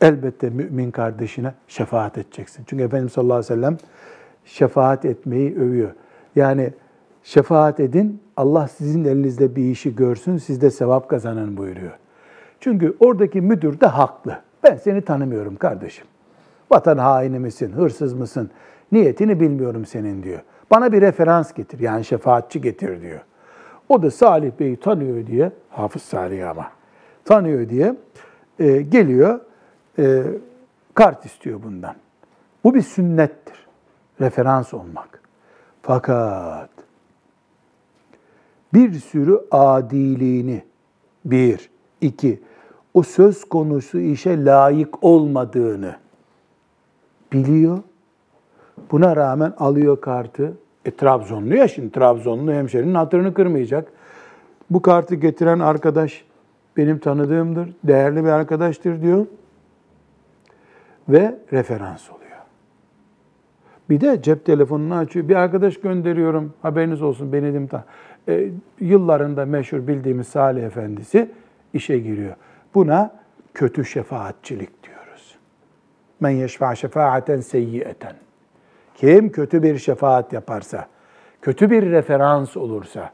[0.00, 2.64] elbette mümin kardeşine şefaat edeceksin.
[2.66, 3.76] Çünkü Efendimiz sallallahu aleyhi ve sellem
[4.44, 5.90] şefaat etmeyi övüyor.
[6.36, 6.72] Yani
[7.22, 12.01] şefaat edin, Allah sizin elinizde bir işi görsün, siz de sevap kazanın buyuruyor.
[12.62, 14.40] Çünkü oradaki müdür de haklı.
[14.64, 16.06] Ben seni tanımıyorum kardeşim.
[16.70, 18.50] Vatan haini misin, hırsız mısın?
[18.92, 20.40] Niyetini bilmiyorum senin diyor.
[20.70, 23.20] Bana bir referans getir, yani şefaatçi getir diyor.
[23.88, 26.70] O da Salih Bey'i tanıyor diye, Hafız Salih ama,
[27.24, 27.96] tanıyor diye
[28.58, 29.40] e, geliyor,
[29.98, 30.22] e,
[30.94, 31.94] kart istiyor bundan.
[32.64, 33.66] Bu bir sünnettir,
[34.20, 35.20] referans olmak.
[35.82, 36.70] Fakat
[38.74, 40.64] bir sürü adiliğini,
[41.24, 42.40] bir, iki,
[42.94, 45.96] o söz konusu işe layık olmadığını
[47.32, 47.78] biliyor.
[48.90, 50.52] Buna rağmen alıyor kartı.
[50.84, 53.92] E Trabzonlu ya şimdi Trabzonlu hemşerinin hatırını kırmayacak.
[54.70, 56.24] Bu kartı getiren arkadaş
[56.76, 59.26] benim tanıdığımdır, değerli bir arkadaştır diyor.
[61.08, 62.22] Ve referans oluyor.
[63.90, 65.28] Bir de cep telefonunu açıyor.
[65.28, 67.84] Bir arkadaş gönderiyorum, haberiniz olsun benim ta.
[68.28, 68.48] E,
[68.80, 71.30] yıllarında meşhur bildiğimiz Salih Efendisi
[71.74, 72.34] işe giriyor.
[72.74, 73.10] Buna
[73.54, 75.38] kötü şefaatçilik diyoruz.
[76.20, 78.12] Men yeşfa şefaaten seyyieten.
[78.94, 80.86] Kim kötü bir şefaat yaparsa,
[81.42, 83.10] kötü bir referans olursa,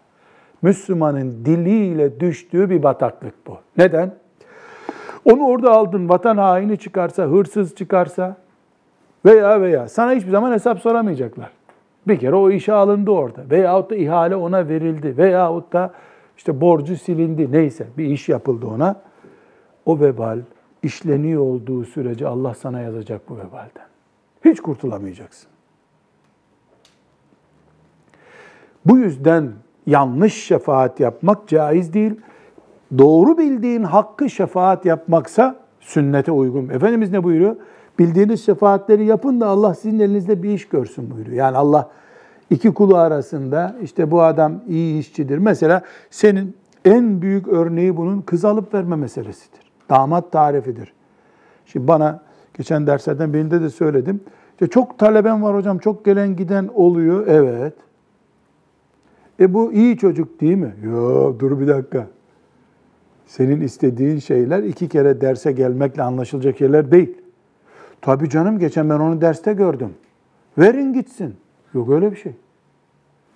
[0.62, 3.59] Müslümanın diliyle düştüğü bir bataklık bu.
[3.76, 4.14] Neden?
[5.24, 8.36] Onu orada aldın, vatan haini çıkarsa, hırsız çıkarsa
[9.24, 11.50] veya veya sana hiçbir zaman hesap soramayacaklar.
[12.09, 13.50] Bir kere o işe alındı orada.
[13.50, 15.16] Veyahut da ihale ona verildi.
[15.18, 15.92] Veyahut da
[16.36, 17.52] işte borcu silindi.
[17.52, 18.96] Neyse bir iş yapıldı ona.
[19.89, 20.41] O vebal
[20.82, 23.89] işleniyor olduğu sürece Allah sana yazacak bu vebalden.
[24.45, 25.51] Hiç kurtulamayacaksın.
[28.86, 29.53] Bu yüzden
[29.86, 32.20] yanlış şefaat yapmak caiz değil.
[32.99, 36.68] Doğru bildiğin hakkı şefaat yapmaksa sünnete uygun.
[36.68, 37.57] Efendimiz ne buyuruyor?
[37.99, 41.36] Bildiğiniz şefaatleri yapın da Allah sizin elinizde bir iş görsün buyuruyor.
[41.36, 41.91] Yani Allah
[42.51, 45.39] iki kulu arasında işte bu adam iyi işçidir.
[45.39, 49.67] Mesela senin en büyük örneği bunun kız alıp verme meselesidir.
[49.89, 50.93] Damat tarifidir.
[51.66, 52.22] Şimdi bana
[52.55, 54.20] geçen derslerden birinde de söyledim.
[54.53, 57.26] İşte çok taleben var hocam, çok gelen giden oluyor.
[57.26, 57.74] Evet.
[59.41, 60.74] E bu iyi çocuk değil mi?
[60.82, 62.07] Yok dur bir dakika.
[63.26, 67.16] Senin istediğin şeyler iki kere derse gelmekle anlaşılacak şeyler değil.
[68.01, 69.95] Tabii canım geçen ben onu derste gördüm.
[70.59, 71.36] Verin gitsin.
[71.74, 72.32] Yok öyle bir şey.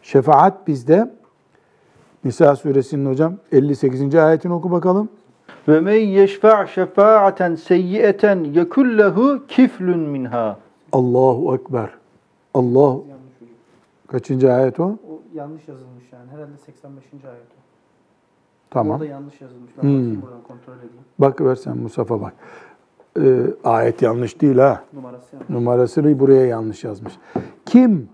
[0.03, 1.11] Şefaat bizde.
[2.25, 4.15] Nisa suresinin hocam 58.
[4.15, 5.09] ayetini oku bakalım.
[5.69, 10.57] Ve men yeşfa' şefaaten seyyieten yekullehu kiflun minha.
[10.93, 11.91] Allahu Ekber.
[12.55, 12.97] Allah
[14.07, 14.85] kaçıncı ayet o?
[14.85, 14.97] O
[15.35, 16.31] yanlış yazılmış yani.
[16.31, 17.05] Herhalde 85.
[17.25, 17.61] ayet o.
[18.71, 18.95] Tamam.
[18.95, 19.71] Orada yanlış yazılmış.
[19.77, 19.91] Ben Hmm.
[19.99, 20.95] bakayım buradan kontrol edeyim.
[21.19, 22.33] Bak versen Musaf'a bak.
[23.21, 24.83] Ee, ayet yanlış değil ha.
[24.93, 25.51] Numarası yanlış.
[25.51, 27.13] Numarasını buraya yanlış yazmış.
[27.67, 28.09] Kim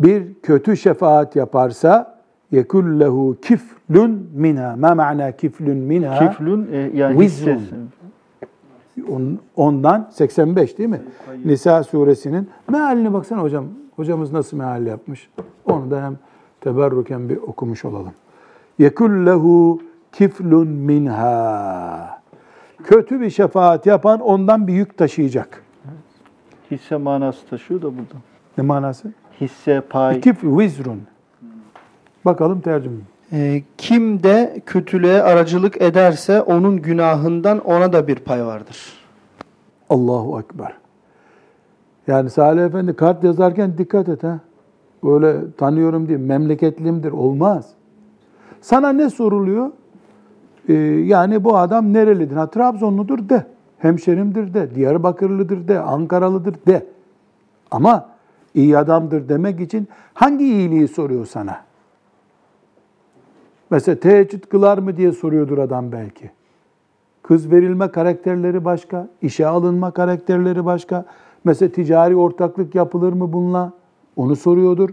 [0.00, 2.19] bir kötü şefaat yaparsa
[2.52, 4.76] yekullehu kiflun minha.
[4.76, 6.18] Ma ma'na kiflun minha?
[6.18, 7.62] Kiflun e, yani Vizrun.
[9.56, 11.00] Ondan 85 değil mi?
[11.44, 13.64] Nisa suresinin mealine baksana hocam.
[13.96, 15.30] Hocamız nasıl meal yapmış?
[15.64, 16.18] Onu da hem
[16.60, 18.12] teberruken bir okumuş olalım.
[18.78, 19.80] Yekullehu
[20.12, 22.20] kiflun minha.
[22.84, 25.62] Kötü bir şefaat yapan ondan bir yük taşıyacak.
[26.70, 28.14] Hisse manası taşıyor da burada.
[28.58, 29.12] Ne manası?
[29.40, 30.20] Hisse, pay.
[30.20, 31.00] Kif vizrun.
[32.24, 32.96] Bakalım tercüme.
[33.32, 38.92] Ee, kim de kötülüğe aracılık ederse onun günahından ona da bir pay vardır.
[39.90, 40.72] Allahu Ekber.
[42.06, 44.38] Yani Salih Efendi kart yazarken dikkat et ha.
[45.04, 47.70] Böyle tanıyorum diye memleketlimdir olmaz.
[48.60, 49.70] Sana ne soruluyor?
[50.68, 50.72] Ee,
[51.04, 52.36] yani bu adam nerelidir?
[52.36, 53.46] Ha, Trabzonludur de.
[53.78, 54.74] Hemşerimdir de.
[54.74, 55.80] Diyarbakırlıdır de.
[55.80, 56.86] Ankaralıdır de.
[57.70, 58.08] Ama
[58.54, 61.69] iyi adamdır demek için hangi iyiliği soruyor sana?
[63.70, 66.30] Mesela teheccüd kılar mı diye soruyordur adam belki.
[67.22, 71.04] Kız verilme karakterleri başka, işe alınma karakterleri başka.
[71.44, 73.72] Mesela ticari ortaklık yapılır mı bununla?
[74.16, 74.90] Onu soruyordur.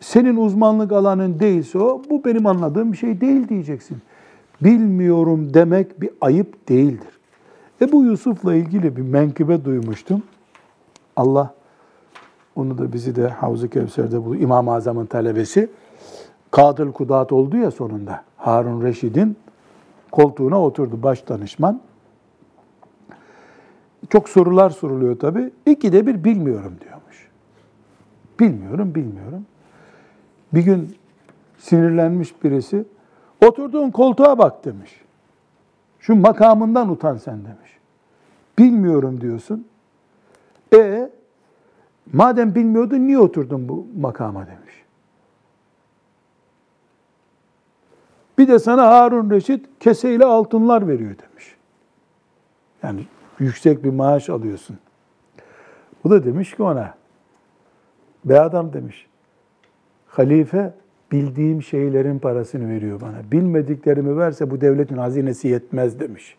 [0.00, 3.98] Senin uzmanlık alanın değilse o, bu benim anladığım bir şey değil diyeceksin.
[4.60, 7.18] Bilmiyorum demek bir ayıp değildir.
[7.80, 10.22] Ebu Yusuf'la ilgili bir menkıbe duymuştum.
[11.16, 11.54] Allah
[12.56, 15.68] onu da bizi de Havz-ı Kevser'de bu İmam-ı Azam'ın talebesi.
[16.56, 18.24] Kadıl Kudat oldu ya sonunda.
[18.36, 19.36] Harun Reşid'in
[20.10, 21.80] koltuğuna oturdu baş danışman.
[24.10, 25.50] Çok sorular soruluyor tabii.
[25.66, 27.28] İkide bir bilmiyorum diyormuş.
[28.40, 29.46] Bilmiyorum, bilmiyorum.
[30.54, 30.96] Bir gün
[31.58, 32.84] sinirlenmiş birisi,
[33.46, 35.00] oturduğun koltuğa bak demiş.
[36.00, 37.78] Şu makamından utan sen demiş.
[38.58, 39.66] Bilmiyorum diyorsun.
[40.74, 41.10] E
[42.12, 44.85] madem bilmiyordun niye oturdun bu makama demiş.
[48.38, 51.56] Bir de sana Harun Reşit keseyle altınlar veriyor demiş.
[52.82, 53.06] Yani
[53.38, 54.78] yüksek bir maaş alıyorsun.
[56.04, 56.94] Bu da demiş ki ona,
[58.24, 59.06] be adam demiş,
[60.06, 60.74] halife
[61.12, 63.32] bildiğim şeylerin parasını veriyor bana.
[63.32, 66.36] Bilmediklerimi verse bu devletin hazinesi yetmez demiş.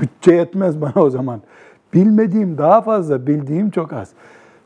[0.00, 1.40] Bütçe yetmez bana o zaman.
[1.94, 4.12] Bilmediğim daha fazla, bildiğim çok az.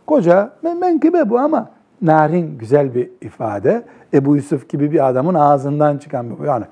[0.07, 1.71] Koca men- menkıbe bu ama
[2.03, 3.85] narin güzel bir ifade.
[4.15, 6.65] Ebu Yusuf gibi bir adamın ağzından çıkan bir yani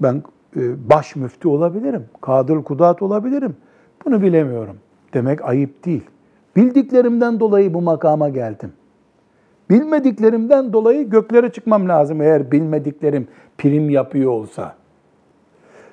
[0.00, 0.22] ben
[0.56, 3.56] e, baş müftü olabilirim, kadıl kudat olabilirim.
[4.04, 4.76] Bunu bilemiyorum.
[5.14, 6.04] Demek ayıp değil.
[6.56, 8.72] Bildiklerimden dolayı bu makama geldim.
[9.70, 14.74] Bilmediklerimden dolayı göklere çıkmam lazım eğer bilmediklerim prim yapıyor olsa.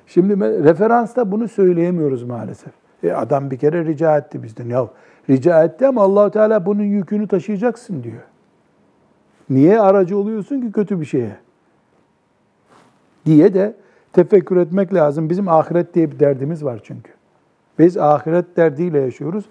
[0.06, 2.72] Şimdi referansta bunu söyleyemiyoruz maalesef.
[3.02, 4.68] E adam bir kere rica etti bizden.
[4.68, 4.88] Ya
[5.30, 8.22] rica etti ama Allahu Teala bunun yükünü taşıyacaksın diyor.
[9.52, 11.36] Niye aracı oluyorsun ki kötü bir şeye?
[13.26, 13.76] Diye de
[14.12, 15.30] tefekkür etmek lazım.
[15.30, 17.12] Bizim ahiret diye bir derdimiz var çünkü.
[17.78, 19.44] Biz ahiret derdiyle yaşıyoruz.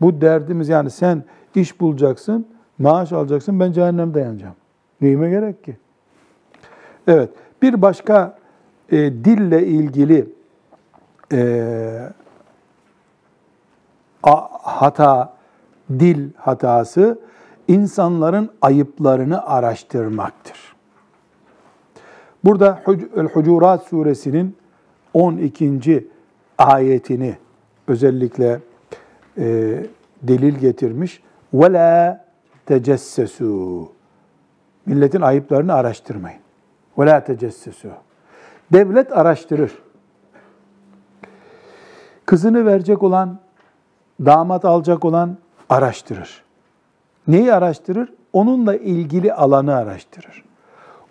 [0.00, 1.24] Bu derdimiz yani sen
[1.54, 2.46] iş bulacaksın,
[2.78, 4.54] maaş alacaksın, ben cehennemde yanacağım.
[5.00, 5.76] Neyime gerek ki?
[7.06, 7.30] Evet,
[7.62, 8.38] bir başka
[8.92, 10.28] e, dille ilgili
[11.32, 12.10] e,
[14.22, 15.34] a, hata,
[15.90, 17.18] dil hatası
[17.69, 20.75] insanların ayıplarını araştırmaktır.
[22.43, 22.81] Burada
[23.15, 24.57] El-Hucurat suresinin
[25.13, 26.07] 12.
[26.57, 27.35] ayetini
[27.87, 28.59] özellikle
[29.37, 29.43] e,
[30.23, 31.23] delil getirmiş.
[31.53, 32.17] وَلَا
[32.67, 33.87] تَجَسَّسُوا
[34.85, 36.39] Milletin ayıplarını araştırmayın.
[36.97, 37.93] وَلَا تَجَسَّسُوا
[38.73, 39.71] Devlet araştırır.
[42.25, 43.39] Kızını verecek olan,
[44.25, 45.37] damat alacak olan
[45.69, 46.43] araştırır.
[47.30, 48.12] Neyi araştırır?
[48.32, 50.44] Onunla ilgili alanı araştırır.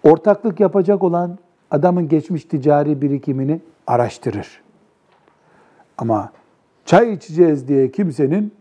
[0.04, 1.38] Ortaklık yapacak olan
[1.72, 4.62] adamın geçmiş ticari birikimini araştırır.
[5.98, 6.32] Ama
[6.86, 8.54] çay içeceğiz diye kimsenin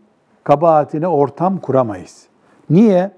[0.43, 2.27] kabahatine ortam kuramayız.
[2.69, 3.11] Niye?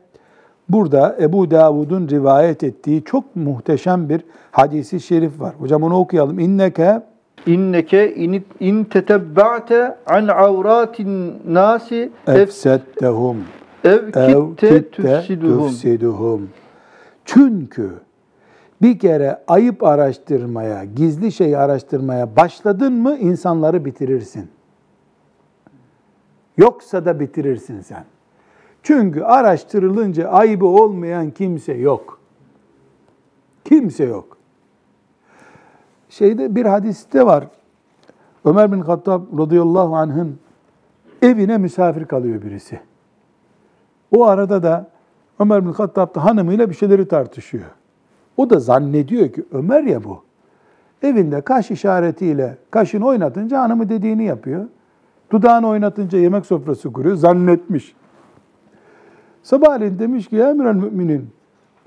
[0.70, 4.22] Burada Ebu Davud'un rivayet ettiği çok muhteşem bir
[4.52, 5.54] hadisi şerif var.
[5.60, 6.40] Hocam onu okuyalım.
[6.40, 7.02] İnneke
[7.46, 13.38] İnneke in, in tetebba'te an avratin nasi efsettehum
[13.84, 16.50] ev kitte tufsiduhum.
[17.26, 17.92] Çünkü
[18.82, 24.50] bir kere ayıp araştırmaya, gizli şey araştırmaya başladın mı insanları bitirirsin.
[26.58, 28.06] Yoksa da bitirirsin sen.
[28.84, 32.20] Çünkü araştırılınca ayıbı olmayan kimse yok.
[33.66, 34.38] Kimse yok.
[36.10, 37.48] Şeyde bir hadiste var.
[38.46, 40.40] Ömer bin Hattab radıyallahu anh'ın
[41.22, 42.80] evine misafir kalıyor birisi.
[44.12, 44.88] O arada da
[45.40, 47.66] Ömer bin Hattab da hanımıyla bir şeyleri tartışıyor.
[48.38, 50.24] O da zannediyor ki Ömer ya bu.
[51.02, 54.66] Evinde kaş işaretiyle kaşını oynatınca hanımı dediğini yapıyor.
[55.32, 57.16] Dudağını oynatınca yemek sofrası kuruyor.
[57.16, 57.96] Zannetmiş.
[59.44, 61.30] Sabahleyin demiş ki ya emrel müminin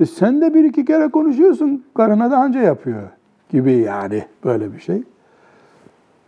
[0.01, 3.03] e sen de bir iki kere konuşuyorsun karına da anca yapıyor
[3.49, 5.03] gibi yani böyle bir şey.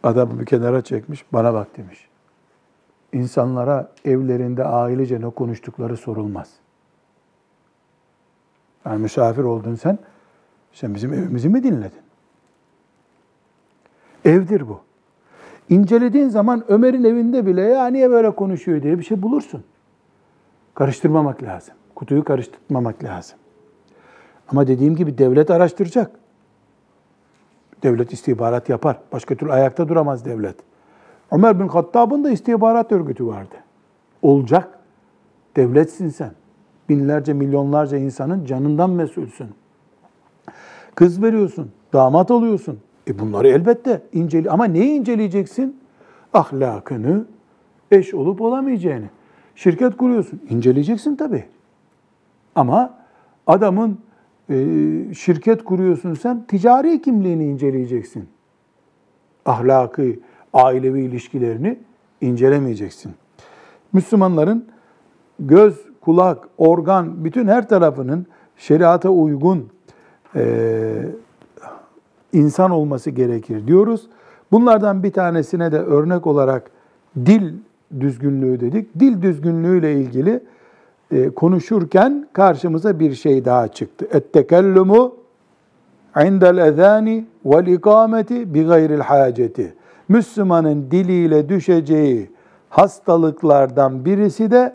[0.02, 2.08] Adamı bir kenara çekmiş bana bak demiş.
[3.16, 6.50] İnsanlara evlerinde ailece ne konuştukları sorulmaz.
[8.84, 9.98] Yani misafir oldun sen,
[10.72, 12.00] sen bizim evimizi mi dinledin?
[14.24, 14.80] Evdir bu.
[15.68, 19.64] İncelediğin zaman Ömer'in evinde bile ya niye böyle konuşuyor diye bir şey bulursun.
[20.74, 21.74] Karıştırmamak lazım.
[21.94, 23.38] Kutuyu karıştırmamak lazım.
[24.48, 26.10] Ama dediğim gibi devlet araştıracak.
[27.82, 28.98] Devlet istihbarat yapar.
[29.12, 30.56] Başka türlü ayakta duramaz devlet.
[31.30, 33.54] Ömer bin Hattab'ın da istihbarat örgütü vardı.
[34.22, 34.78] Olacak.
[35.56, 36.32] Devletsin sen.
[36.88, 39.48] Binlerce, milyonlarca insanın canından mesulsün.
[40.94, 42.78] Kız veriyorsun, damat alıyorsun.
[43.08, 45.80] E bunları elbette inceli ama neyi inceleyeceksin?
[46.34, 47.24] Ahlakını,
[47.90, 49.06] eş olup olamayacağını.
[49.54, 51.44] Şirket kuruyorsun, inceleyeceksin tabii.
[52.54, 52.94] Ama
[53.46, 53.98] adamın
[54.50, 54.54] e,
[55.14, 58.28] şirket kuruyorsun sen, ticari kimliğini inceleyeceksin.
[59.46, 60.14] Ahlakı,
[60.64, 61.78] ailevi ilişkilerini
[62.20, 63.12] incelemeyeceksin.
[63.92, 64.64] Müslümanların
[65.38, 68.26] göz, kulak, organ, bütün her tarafının
[68.56, 69.68] şeriata uygun
[70.36, 70.84] e,
[72.32, 74.06] insan olması gerekir diyoruz.
[74.52, 76.70] Bunlardan bir tanesine de örnek olarak
[77.26, 77.52] dil
[78.00, 79.00] düzgünlüğü dedik.
[79.00, 80.40] Dil düzgünlüğüyle ilgili
[81.10, 84.08] e, konuşurken karşımıza bir şey daha çıktı.
[84.12, 85.14] Ettekellümu
[86.24, 89.74] indel ezani vel ikameti bi gayril haceti.
[90.08, 92.30] Müslümanın diliyle düşeceği
[92.68, 94.74] hastalıklardan birisi de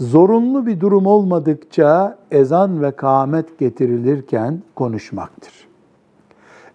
[0.00, 5.68] zorunlu bir durum olmadıkça ezan ve kâmet getirilirken konuşmaktır.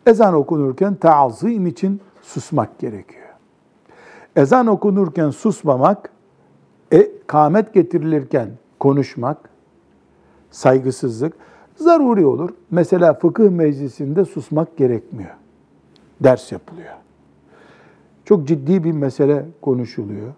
[0.05, 3.28] Ezan okunurken taazim için susmak gerekiyor.
[4.36, 6.09] Ezan okunurken susmamak,
[6.93, 8.49] e, kâmet getirilirken
[8.80, 9.49] konuşmak,
[10.51, 11.34] saygısızlık
[11.76, 12.49] zaruri olur.
[12.72, 15.36] Mesela fıkıh meclisinde susmak gerekmiyor.
[16.22, 17.03] Ders yapılıyor.
[18.26, 20.34] Çok ciddi bir mesele konuşuluyor.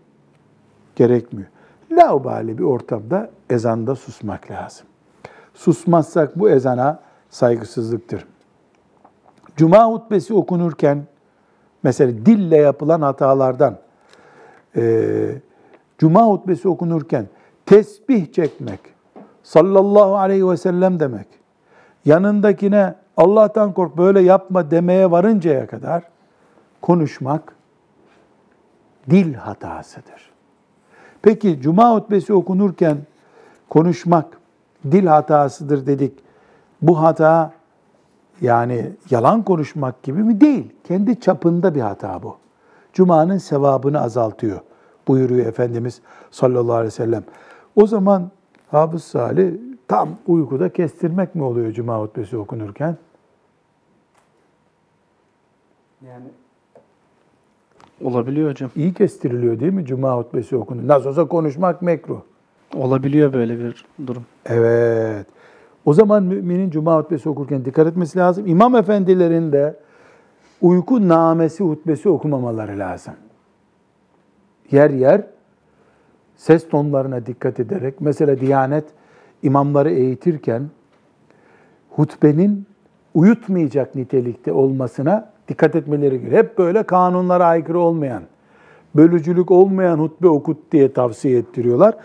[0.96, 1.48] Gerekmiyor.
[1.92, 4.88] Laubali bir ortamda ezanda susmak lazım.
[5.54, 8.26] Susmazsak bu ezana saygısızlıktır.
[9.58, 11.04] Cuma hutbesi okunurken
[11.84, 13.78] mesela dille yapılan hatalardan
[14.76, 15.42] e,
[15.98, 17.28] Cuma hutbesi okunurken
[17.66, 18.80] tesbih çekmek,
[19.44, 21.28] sallallahu aleyhi ve sellem demek,
[22.06, 26.04] yanındakine Allah'tan kork böyle yapma demeye varıncaya kadar
[26.82, 27.55] konuşmak
[29.10, 30.32] dil hatasıdır.
[31.22, 32.98] Peki cuma hutbesi okunurken
[33.70, 34.38] konuşmak
[34.92, 36.20] dil hatasıdır dedik.
[36.82, 37.54] Bu hata
[38.42, 40.42] yani yalan konuşmak gibi mi?
[40.42, 40.74] Değil.
[40.84, 42.38] Kendi çapında bir hata bu.
[42.94, 44.60] Cuma'nın sevabını azaltıyor
[45.08, 46.02] buyuruyor Efendimiz
[46.32, 47.24] sallallahu aleyhi ve sellem.
[47.76, 48.32] O zaman
[48.72, 49.54] Hafız Salih
[49.88, 52.98] tam uykuda kestirmek mi oluyor cuma hutbesi okunurken?
[56.08, 56.26] Yani
[58.04, 58.70] olabiliyor hocam.
[58.76, 60.88] İyi kestiriliyor değil mi cuma hutbesi okunur?
[60.88, 62.22] Nasıl olsa konuşmak mekruh.
[62.76, 64.24] Olabiliyor böyle bir durum.
[64.46, 65.26] Evet.
[65.86, 68.48] O zaman müminin cuma hutbesi okurken dikkat etmesi lazım.
[68.48, 69.80] İmam efendilerin de
[70.62, 73.14] uyku namesi hutbesi okumamaları lazım.
[74.72, 75.24] Yer yer
[76.36, 78.86] ses tonlarına dikkat ederek mesela Diyanet
[79.44, 80.70] imamları eğitirken
[81.90, 82.66] hutbenin
[83.14, 86.44] uyutmayacak nitelikte olmasına dikkat etmeleri gerekiyor.
[86.44, 88.24] Hep böyle kanunlara aykırı olmayan,
[88.96, 91.96] bölücülük olmayan hutbe okut diye tavsiye ettiriyorlar.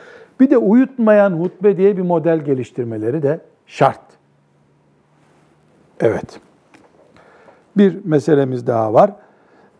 [0.40, 4.00] Bir de uyutmayan hutbe diye bir model geliştirmeleri de şart.
[6.00, 6.40] Evet.
[7.76, 9.12] Bir meselemiz daha var.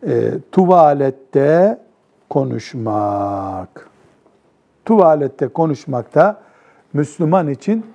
[0.07, 1.79] E, tuvalette
[2.29, 3.89] konuşmak.
[4.85, 6.41] Tuvalette konuşmak da
[6.93, 7.85] Müslüman için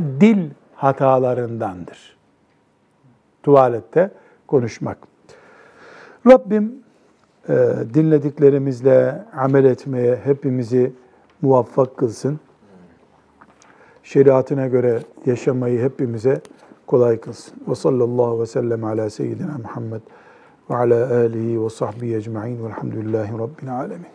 [0.00, 2.16] dil hatalarındandır.
[3.42, 4.10] Tuvalette
[4.46, 5.13] konuşmak.
[6.26, 6.72] Rabbim
[7.48, 7.54] e,
[7.94, 10.92] dinlediklerimizle amel etmeye hepimizi
[11.42, 12.40] muvaffak kılsın.
[14.02, 16.40] Şeriatına göre yaşamayı hepimize
[16.86, 17.54] kolay kılsın.
[17.68, 20.00] Ve sallallahu ve sellem ala seyyidina Muhammed
[20.70, 24.13] ve ala alihi ve sahbihi ecma'in velhamdülillahi rabbil alemin.